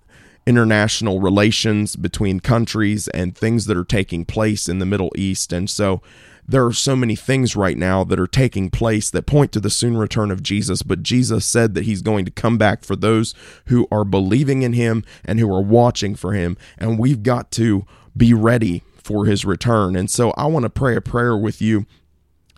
international 0.46 1.20
relations 1.20 1.96
between 1.96 2.40
countries 2.40 3.08
and 3.10 3.36
things 3.36 3.66
that 3.66 3.76
are 3.76 3.84
taking 3.84 4.26
place 4.26 4.70
in 4.70 4.80
the 4.80 4.86
Middle 4.86 5.12
East. 5.16 5.52
And 5.52 5.70
so 5.70 6.02
there 6.48 6.66
are 6.66 6.74
so 6.74 6.96
many 6.96 7.16
things 7.16 7.56
right 7.56 7.78
now 7.78 8.04
that 8.04 8.20
are 8.20 8.28
taking 8.28 8.70
place 8.70 9.10
that 9.10 9.26
point 9.26 9.52
to 9.54 9.60
the 9.60 9.70
soon 9.70 9.98
return 9.98 10.32
of 10.32 10.44
Jesus. 10.44 10.84
But 10.84 11.04
Jesus 11.04 11.46
said 11.46 11.74
that 11.74 11.86
he's 11.86 12.02
going 12.02 12.26
to 12.26 12.32
come 12.32 12.58
back 12.58 12.84
for 12.84 12.96
those 12.96 13.34
who 13.66 13.88
are 13.92 14.06
believing 14.06 14.62
in 14.62 14.74
him 14.74 15.04
and 15.24 15.40
who 15.40 15.52
are 15.54 15.62
watching 15.62 16.16
for 16.16 16.34
him. 16.34 16.58
And 16.78 17.00
we've 17.00 17.24
got 17.24 17.52
to 17.52 17.86
be 18.16 18.34
ready 18.34 18.84
for 18.98 19.26
his 19.26 19.46
return. 19.46 19.96
And 19.96 20.10
so 20.10 20.32
I 20.32 20.46
want 20.46 20.64
to 20.64 20.70
pray 20.70 20.96
a 20.96 21.02
prayer 21.02 21.36
with 21.38 21.62
you 21.62 21.86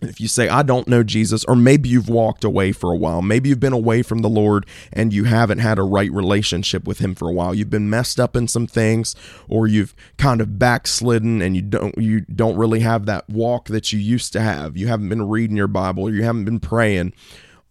if 0.00 0.20
you 0.20 0.28
say, 0.28 0.48
I 0.48 0.62
don't 0.62 0.86
know 0.86 1.02
Jesus, 1.02 1.44
or 1.46 1.56
maybe 1.56 1.88
you've 1.88 2.08
walked 2.08 2.44
away 2.44 2.70
for 2.70 2.92
a 2.92 2.96
while, 2.96 3.20
maybe 3.20 3.48
you've 3.48 3.60
been 3.60 3.72
away 3.72 4.02
from 4.02 4.18
the 4.18 4.28
Lord 4.28 4.64
and 4.92 5.12
you 5.12 5.24
haven't 5.24 5.58
had 5.58 5.78
a 5.78 5.82
right 5.82 6.10
relationship 6.12 6.86
with 6.86 7.00
Him 7.00 7.14
for 7.14 7.28
a 7.28 7.32
while. 7.32 7.54
You've 7.54 7.70
been 7.70 7.90
messed 7.90 8.20
up 8.20 8.36
in 8.36 8.46
some 8.46 8.66
things, 8.66 9.16
or 9.48 9.66
you've 9.66 9.94
kind 10.16 10.40
of 10.40 10.58
backslidden 10.58 11.42
and 11.42 11.56
you 11.56 11.62
don't 11.62 11.98
you 11.98 12.20
don't 12.20 12.56
really 12.56 12.80
have 12.80 13.06
that 13.06 13.28
walk 13.28 13.66
that 13.68 13.92
you 13.92 13.98
used 13.98 14.32
to 14.34 14.40
have. 14.40 14.76
You 14.76 14.86
haven't 14.86 15.08
been 15.08 15.28
reading 15.28 15.56
your 15.56 15.66
Bible, 15.66 16.04
or 16.04 16.10
you 16.10 16.22
haven't 16.22 16.44
been 16.44 16.60
praying, 16.60 17.12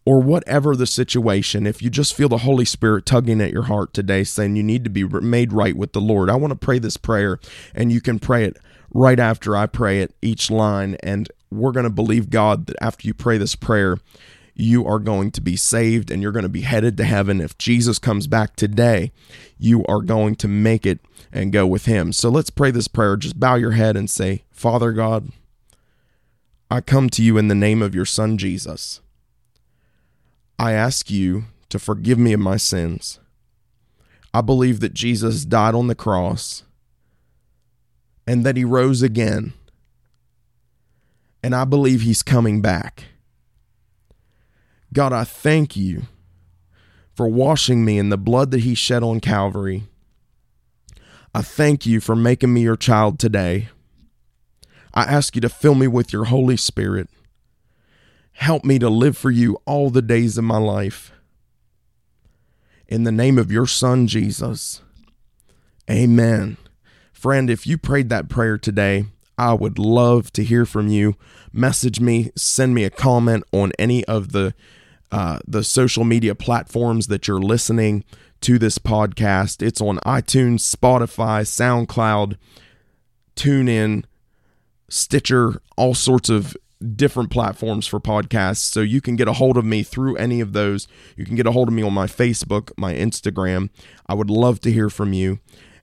or 0.05 0.21
whatever 0.21 0.75
the 0.75 0.87
situation. 0.87 1.65
If 1.65 1.81
you 1.81 1.89
just 1.89 2.13
feel 2.13 2.29
the 2.29 2.39
Holy 2.39 2.65
Spirit 2.65 3.05
tugging 3.05 3.39
at 3.39 3.53
your 3.53 3.63
heart 3.63 3.93
today, 3.93 4.25
saying 4.25 4.57
you 4.57 4.63
need 4.63 4.83
to 4.83 4.89
be 4.89 5.05
made 5.05 5.53
right 5.53 5.77
with 5.77 5.93
the 5.93 6.01
Lord, 6.01 6.29
I 6.29 6.35
want 6.35 6.51
to 6.51 6.55
pray 6.55 6.79
this 6.79 6.97
prayer, 6.97 7.39
and 7.73 7.89
you 7.89 8.01
can 8.01 8.19
pray 8.19 8.43
it 8.43 8.57
right 8.93 9.19
after 9.19 9.55
I 9.55 9.65
pray 9.65 10.01
it 10.01 10.15
each 10.21 10.49
line 10.49 10.95
and 11.03 11.29
we're 11.49 11.71
going 11.71 11.85
to 11.85 11.89
believe 11.89 12.29
God 12.29 12.67
that 12.67 12.77
after 12.81 13.07
you 13.07 13.13
pray 13.13 13.37
this 13.37 13.55
prayer, 13.55 13.97
you 14.53 14.85
are 14.87 14.99
going 14.99 15.31
to 15.31 15.41
be 15.41 15.55
saved 15.55 16.09
and 16.09 16.21
you're 16.21 16.31
going 16.31 16.43
to 16.43 16.49
be 16.49 16.61
headed 16.61 16.97
to 16.97 17.03
heaven. 17.03 17.39
If 17.39 17.57
Jesus 17.57 17.99
comes 17.99 18.25
back 18.27 18.55
today, 18.55 19.11
you 19.59 19.85
are 19.85 20.01
going 20.01 20.35
to 20.37 20.47
make 20.47 20.85
it 20.85 20.99
and 21.31 21.53
go 21.53 21.67
with 21.67 21.85
him. 21.85 22.11
So 22.11 22.29
let's 22.29 22.49
pray 22.49 22.71
this 22.71 22.87
prayer. 22.87 23.15
Just 23.17 23.39
bow 23.39 23.55
your 23.55 23.71
head 23.71 23.95
and 23.95 24.09
say, 24.09 24.43
Father 24.51 24.91
God, 24.93 25.29
I 26.71 26.81
come 26.81 27.09
to 27.11 27.23
you 27.23 27.37
in 27.37 27.47
the 27.47 27.55
name 27.55 27.81
of 27.81 27.93
your 27.93 28.05
Son 28.05 28.37
Jesus. 28.37 28.99
I 30.57 30.73
ask 30.73 31.11
you 31.11 31.45
to 31.69 31.77
forgive 31.77 32.17
me 32.17 32.33
of 32.33 32.39
my 32.39 32.57
sins. 32.57 33.19
I 34.33 34.41
believe 34.41 34.79
that 34.79 34.93
Jesus 34.93 35.45
died 35.45 35.75
on 35.75 35.87
the 35.87 35.95
cross 35.95 36.63
and 38.25 38.43
that 38.45 38.57
he 38.57 38.65
rose 38.65 39.01
again 39.01 39.53
and 41.43 41.55
I 41.55 41.65
believe 41.65 42.01
he's 42.01 42.23
coming 42.23 42.61
back. 42.61 43.05
God, 44.93 45.13
I 45.13 45.23
thank 45.23 45.75
you 45.75 46.03
for 47.13 47.27
washing 47.27 47.83
me 47.83 47.97
in 47.97 48.09
the 48.09 48.17
blood 48.17 48.51
that 48.51 48.61
he 48.61 48.75
shed 48.75 49.03
on 49.03 49.19
Calvary. 49.19 49.83
I 51.33 51.41
thank 51.41 51.85
you 51.85 51.99
for 51.99 52.15
making 52.15 52.53
me 52.53 52.61
your 52.61 52.77
child 52.77 53.19
today. 53.19 53.69
I 54.93 55.03
ask 55.03 55.35
you 55.35 55.41
to 55.41 55.49
fill 55.49 55.75
me 55.75 55.87
with 55.87 56.11
your 56.13 56.25
Holy 56.25 56.57
Spirit. 56.57 57.09
Help 58.33 58.63
me 58.63 58.79
to 58.79 58.89
live 58.89 59.17
for 59.17 59.31
you 59.31 59.57
all 59.65 59.89
the 59.89 60.01
days 60.01 60.37
of 60.37 60.43
my 60.43 60.57
life. 60.57 61.11
In 62.87 63.03
the 63.03 63.11
name 63.11 63.37
of 63.37 63.51
your 63.51 63.67
Son, 63.67 64.07
Jesus. 64.07 64.81
Amen. 65.89 66.57
Friend, 67.11 67.49
if 67.49 67.67
you 67.67 67.77
prayed 67.77 68.09
that 68.09 68.29
prayer 68.29 68.57
today, 68.57 69.05
I 69.37 69.53
would 69.53 69.77
love 69.77 70.31
to 70.33 70.43
hear 70.43 70.65
from 70.65 70.87
you. 70.87 71.15
Message 71.53 71.99
me, 71.99 72.31
send 72.35 72.73
me 72.73 72.83
a 72.83 72.89
comment 72.89 73.43
on 73.51 73.71
any 73.77 74.03
of 74.05 74.31
the 74.31 74.53
uh, 75.11 75.39
the 75.47 75.63
social 75.63 76.03
media 76.03 76.35
platforms 76.35 77.07
that 77.07 77.27
you're 77.27 77.39
listening 77.39 78.03
to 78.41 78.59
this 78.59 78.77
podcast. 78.77 79.65
It's 79.65 79.79
on 79.79 79.99
iTunes, 79.99 80.75
Spotify, 80.75 81.43
SoundCloud, 81.45 82.35
TuneIn, 83.35 84.03
Stitcher, 84.89 85.61
all 85.77 85.93
sorts 85.93 86.29
of 86.29 86.57
different 86.95 87.31
platforms 87.31 87.87
for 87.87 87.99
podcasts. 87.99 88.57
So 88.57 88.81
you 88.81 89.01
can 89.01 89.15
get 89.15 89.27
a 89.27 89.33
hold 89.33 89.57
of 89.57 89.65
me 89.65 89.83
through 89.83 90.15
any 90.17 90.41
of 90.41 90.53
those. 90.53 90.87
You 91.15 91.25
can 91.25 91.35
get 91.35 91.47
a 91.47 91.51
hold 91.51 91.67
of 91.67 91.73
me 91.73 91.83
on 91.83 91.93
my 91.93 92.05
Facebook, 92.05 92.71
my 92.77 92.93
Instagram. 92.93 93.69
I 94.07 94.13
would 94.13 94.29
love 94.29 94.59
to 94.61 94.71
hear 94.71 94.89
from 94.89 95.13
you. 95.13 95.39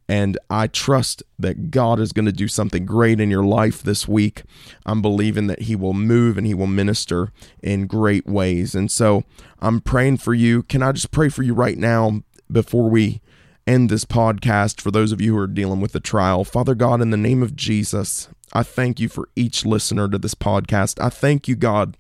And 0.09 0.39
I 0.51 0.67
trust 0.67 1.23
that 1.39 1.71
God 1.71 1.99
is 1.99 2.13
going 2.13 2.27
to 2.27 2.33
do 2.33 2.47
something 2.49 2.85
great 2.85 3.21
in 3.21 3.31
your 3.31 3.45
life 3.45 3.83
this 3.83 4.07
week. 4.07 4.43
I'm 4.85 5.01
believing 5.01 5.47
that 5.47 5.63
He 5.63 5.75
will 5.77 5.95
move 5.95 6.37
and 6.37 6.47
He 6.47 6.55
will 6.55 6.67
minister 6.67 7.33
in 7.63 7.87
great 7.87 8.27
ways. 8.27 8.75
And 8.75 8.91
so 8.91 9.25
I'm 9.61 9.81
praying 9.81 10.19
for 10.19 10.35
you. 10.35 10.63
Can 10.63 10.83
I 10.83 10.93
just 10.93 11.11
pray 11.11 11.31
for 11.31 11.43
you 11.43 11.55
right 11.55 11.79
now 11.79 12.23
before 12.53 12.91
we 12.91 13.23
end 13.67 13.89
this 13.89 14.05
podcast 14.05 14.79
for 14.81 14.91
those 14.91 15.11
of 15.11 15.23
you 15.23 15.33
who 15.33 15.41
are 15.41 15.47
dealing 15.47 15.81
with 15.81 15.93
the 15.93 16.01
trial? 16.01 16.45
Father 16.45 16.75
God, 16.75 17.01
in 17.01 17.09
the 17.11 17.17
name 17.17 17.43
of 17.43 17.57
Jesus, 17.57 18.29
I 18.53 18.63
thank 18.63 19.01
you 19.01 19.09
for 19.09 19.29
each 19.35 19.65
listener 19.65 20.09
to 20.09 20.19
this 20.19 20.35
podcast. 20.35 21.03
I 21.03 21.09
thank 21.09 21.49
you, 21.49 21.57
God, 21.57 21.97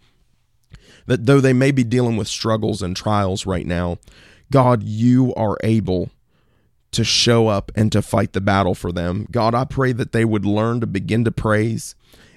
that 1.07 1.25
though 1.25 1.40
they 1.40 1.55
may 1.55 1.71
be 1.71 1.85
dealing 1.85 2.19
with 2.19 2.29
struggles 2.29 2.83
and 2.83 2.95
trials 2.95 3.47
right 3.47 3.67
now, 3.67 3.97
God, 4.53 4.83
you 4.83 5.35
are 5.35 5.57
able 5.64 6.11
to 6.94 7.04
show 7.04 7.48
up 7.48 7.70
and 7.74 7.92
to 7.92 8.02
fight 8.02 8.33
the 8.33 8.40
battle 8.40 8.74
for 8.74 8.92
them. 8.92 9.26
God, 9.30 9.54
I 9.54 9.64
pray 9.64 9.92
that 9.92 10.12
they 10.12 10.24
would 10.24 10.46
learn 10.46 10.80
to 10.80 10.87
begin 10.87 11.24
to 11.24 11.33
praise 11.33 11.94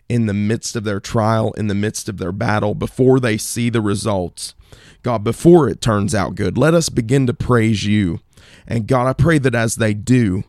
in 0.09 0.25
the 0.25 0.33
midst 0.33 0.75
of 0.75 0.83
their 0.83 0.99
trial, 0.99 1.51
in 1.53 1.67
the 1.67 1.75
midst 1.75 2.09
of 2.09 2.17
their 2.17 2.31
battle, 2.31 2.73
before 2.73 3.19
they 3.19 3.37
see 3.37 3.69
the 3.69 3.81
results. 3.81 4.55
God, 5.03 5.23
before 5.23 5.69
it 5.69 5.81
turns 5.81 6.15
out 6.15 6.35
good, 6.35 6.57
let 6.57 6.73
us 6.73 6.89
begin 6.89 7.27
to 7.27 7.33
praise 7.33 7.85
you. 7.85 8.19
And 8.67 8.87
God, 8.87 9.07
I 9.07 9.13
pray 9.13 9.37
that 9.39 9.55
as 9.55 9.75
they 9.75 9.93
do, 9.93 10.43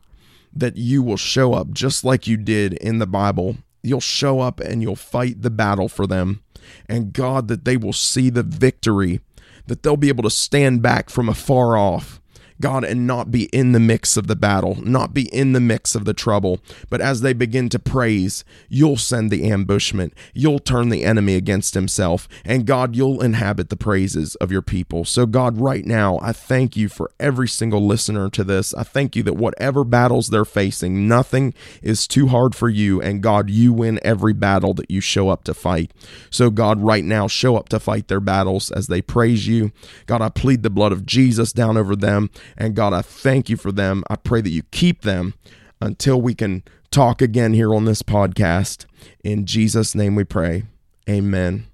that 0.52 0.76
you 0.76 1.02
will 1.02 1.16
show 1.16 1.54
up 1.54 1.72
just 1.72 2.04
like 2.04 2.26
you 2.26 2.36
did 2.36 2.74
in 2.74 2.98
the 2.98 3.06
Bible. 3.06 3.58
You'll 3.82 4.00
show 4.00 4.40
up 4.40 4.60
and 4.60 4.82
you'll 4.82 4.96
fight 4.96 5.42
the 5.42 5.50
battle 5.50 5.88
for 5.88 6.06
them. 6.06 6.42
And 6.88 7.12
God, 7.12 7.48
that 7.48 7.64
they 7.64 7.76
will 7.76 7.92
see 7.92 8.30
the 8.30 8.42
victory, 8.42 9.20
that 9.66 9.82
they'll 9.82 9.96
be 9.96 10.08
able 10.08 10.24
to 10.24 10.30
stand 10.30 10.82
back 10.82 11.10
from 11.10 11.28
afar 11.28 11.76
off 11.76 12.20
God, 12.60 12.84
and 12.84 13.06
not 13.06 13.30
be 13.30 13.44
in 13.46 13.72
the 13.72 13.80
mix 13.80 14.16
of 14.16 14.26
the 14.26 14.36
battle, 14.36 14.76
not 14.82 15.14
be 15.14 15.32
in 15.34 15.52
the 15.52 15.60
mix 15.60 15.94
of 15.94 16.04
the 16.04 16.14
trouble. 16.14 16.60
But 16.90 17.00
as 17.00 17.20
they 17.20 17.32
begin 17.32 17.68
to 17.70 17.78
praise, 17.78 18.44
you'll 18.68 18.96
send 18.96 19.30
the 19.30 19.50
ambushment, 19.50 20.12
you'll 20.34 20.58
turn 20.58 20.88
the 20.88 21.04
enemy 21.04 21.34
against 21.34 21.74
himself, 21.74 22.28
and 22.44 22.66
God, 22.66 22.96
you'll 22.96 23.22
inhabit 23.22 23.68
the 23.68 23.76
praises 23.76 24.34
of 24.36 24.50
your 24.50 24.62
people. 24.62 25.04
So, 25.04 25.26
God, 25.26 25.58
right 25.58 25.84
now, 25.84 26.18
I 26.20 26.32
thank 26.32 26.76
you 26.76 26.88
for 26.88 27.10
every 27.20 27.48
single 27.48 27.86
listener 27.86 28.28
to 28.30 28.44
this. 28.44 28.74
I 28.74 28.82
thank 28.82 29.14
you 29.14 29.22
that 29.24 29.36
whatever 29.36 29.84
battles 29.84 30.28
they're 30.28 30.44
facing, 30.44 31.06
nothing 31.06 31.54
is 31.82 32.06
too 32.06 32.28
hard 32.28 32.54
for 32.54 32.68
you, 32.68 33.00
and 33.00 33.22
God, 33.22 33.50
you 33.50 33.72
win 33.72 34.00
every 34.02 34.32
battle 34.32 34.74
that 34.74 34.90
you 34.90 35.00
show 35.00 35.28
up 35.28 35.44
to 35.44 35.54
fight. 35.54 35.92
So, 36.30 36.50
God, 36.50 36.80
right 36.80 37.04
now, 37.04 37.28
show 37.28 37.56
up 37.56 37.68
to 37.70 37.78
fight 37.78 38.08
their 38.08 38.20
battles 38.20 38.70
as 38.70 38.88
they 38.88 39.00
praise 39.00 39.46
you. 39.46 39.72
God, 40.06 40.22
I 40.22 40.28
plead 40.28 40.62
the 40.62 40.70
blood 40.70 40.92
of 40.92 41.06
Jesus 41.06 41.52
down 41.52 41.76
over 41.76 41.94
them 41.94 42.30
and 42.56 42.74
God, 42.74 42.92
I 42.92 43.02
thank 43.02 43.48
you 43.48 43.56
for 43.56 43.72
them. 43.72 44.04
I 44.08 44.16
pray 44.16 44.40
that 44.40 44.50
you 44.50 44.62
keep 44.70 45.02
them 45.02 45.34
until 45.80 46.20
we 46.20 46.34
can 46.34 46.62
talk 46.90 47.20
again 47.22 47.52
here 47.52 47.74
on 47.74 47.84
this 47.84 48.02
podcast. 48.02 48.86
In 49.22 49.46
Jesus' 49.46 49.94
name 49.94 50.14
we 50.14 50.24
pray. 50.24 50.64
Amen. 51.08 51.66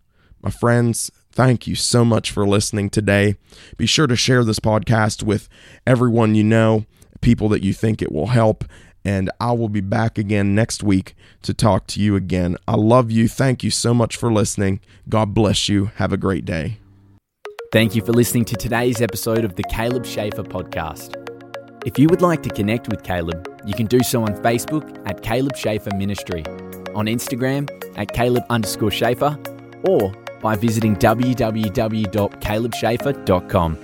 My 0.43 0.51
friends, 0.51 1.11
thank 1.33 1.67
you 1.67 1.75
so 1.75 2.05
much 2.05 2.31
for 2.31 2.47
listening 2.47 2.91
today. 2.91 3.37
Be 3.77 3.87
sure 3.87 4.07
to 4.07 4.17
share 4.17 4.45
this 4.45 4.61
podcast 4.61 5.23
with 5.23 5.49
everyone 5.87 6.35
you 6.35 6.45
know, 6.45 6.85
people 7.21 7.49
that 7.49 7.63
you 7.63 7.73
think 7.73 8.03
it 8.03 8.13
will 8.13 8.29
help. 8.29 8.65
And 9.07 9.31
I 9.39 9.53
will 9.53 9.69
be 9.69 9.83
back 9.83 10.17
again 10.17 10.55
next 10.55 10.83
week 10.83 11.15
to 11.43 11.53
talk 11.53 11.87
to 11.89 12.01
you 12.01 12.17
again. 12.17 12.57
I 12.67 12.77
love 12.77 13.11
you. 13.11 13.29
Thank 13.29 13.63
you 13.63 13.71
so 13.71 13.93
much 13.93 14.17
for 14.17 14.33
listening. 14.33 14.81
God 15.09 15.35
bless 15.35 15.69
you. 15.69 15.87
Have 15.97 16.13
a 16.13 16.17
great 16.17 16.45
day. 16.45 16.79
Thank 17.75 17.95
you 17.97 18.03
for 18.03 18.13
listening 18.13 18.45
to 18.45 18.55
today's 18.55 19.03
episode 19.03 19.45
of 19.45 19.57
the 19.57 19.65
Caleb 19.65 20.07
Schaefer 20.07 20.45
podcast. 20.45 21.17
If 21.85 21.99
you 21.99 22.07
would 22.07 22.23
like 22.23 22.41
to 22.45 22.51
connect 22.51 22.89
with 22.89 23.03
Caleb, 23.03 23.53
you 23.67 23.75
can 23.75 23.87
do 23.87 23.99
so 23.99 24.23
on 24.23 24.33
Facebook 24.45 25.03
at 25.09 25.25
Caleb 25.25 25.57
Schaefer 25.57 25.91
Ministry, 25.97 26.47
on 26.95 27.07
Instagram 27.07 27.69
at 27.99 28.13
Caleb 28.13 28.45
underscore 28.49 28.93
Schaefer, 28.93 29.37
or 29.89 30.15
by 30.41 30.55
visiting 30.55 30.95
www.calebschaefer.com. 30.95 33.79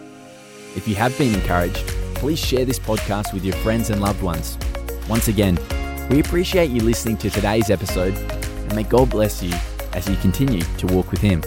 If 0.76 0.86
you 0.86 0.94
have 0.94 1.18
been 1.18 1.34
encouraged, 1.34 1.84
please 2.14 2.38
share 2.38 2.64
this 2.64 2.78
podcast 2.78 3.34
with 3.34 3.44
your 3.44 3.56
friends 3.56 3.90
and 3.90 4.00
loved 4.00 4.22
ones. 4.22 4.56
Once 5.08 5.26
again, 5.26 5.58
we 6.10 6.20
appreciate 6.20 6.70
you 6.70 6.80
listening 6.80 7.16
to 7.16 7.28
today's 7.28 7.70
episode, 7.70 8.14
and 8.14 8.72
may 8.76 8.84
God 8.84 9.10
bless 9.10 9.42
you 9.42 9.52
as 9.94 10.08
you 10.08 10.14
continue 10.18 10.62
to 10.78 10.86
walk 10.86 11.10
with 11.10 11.20
Him. 11.20 11.42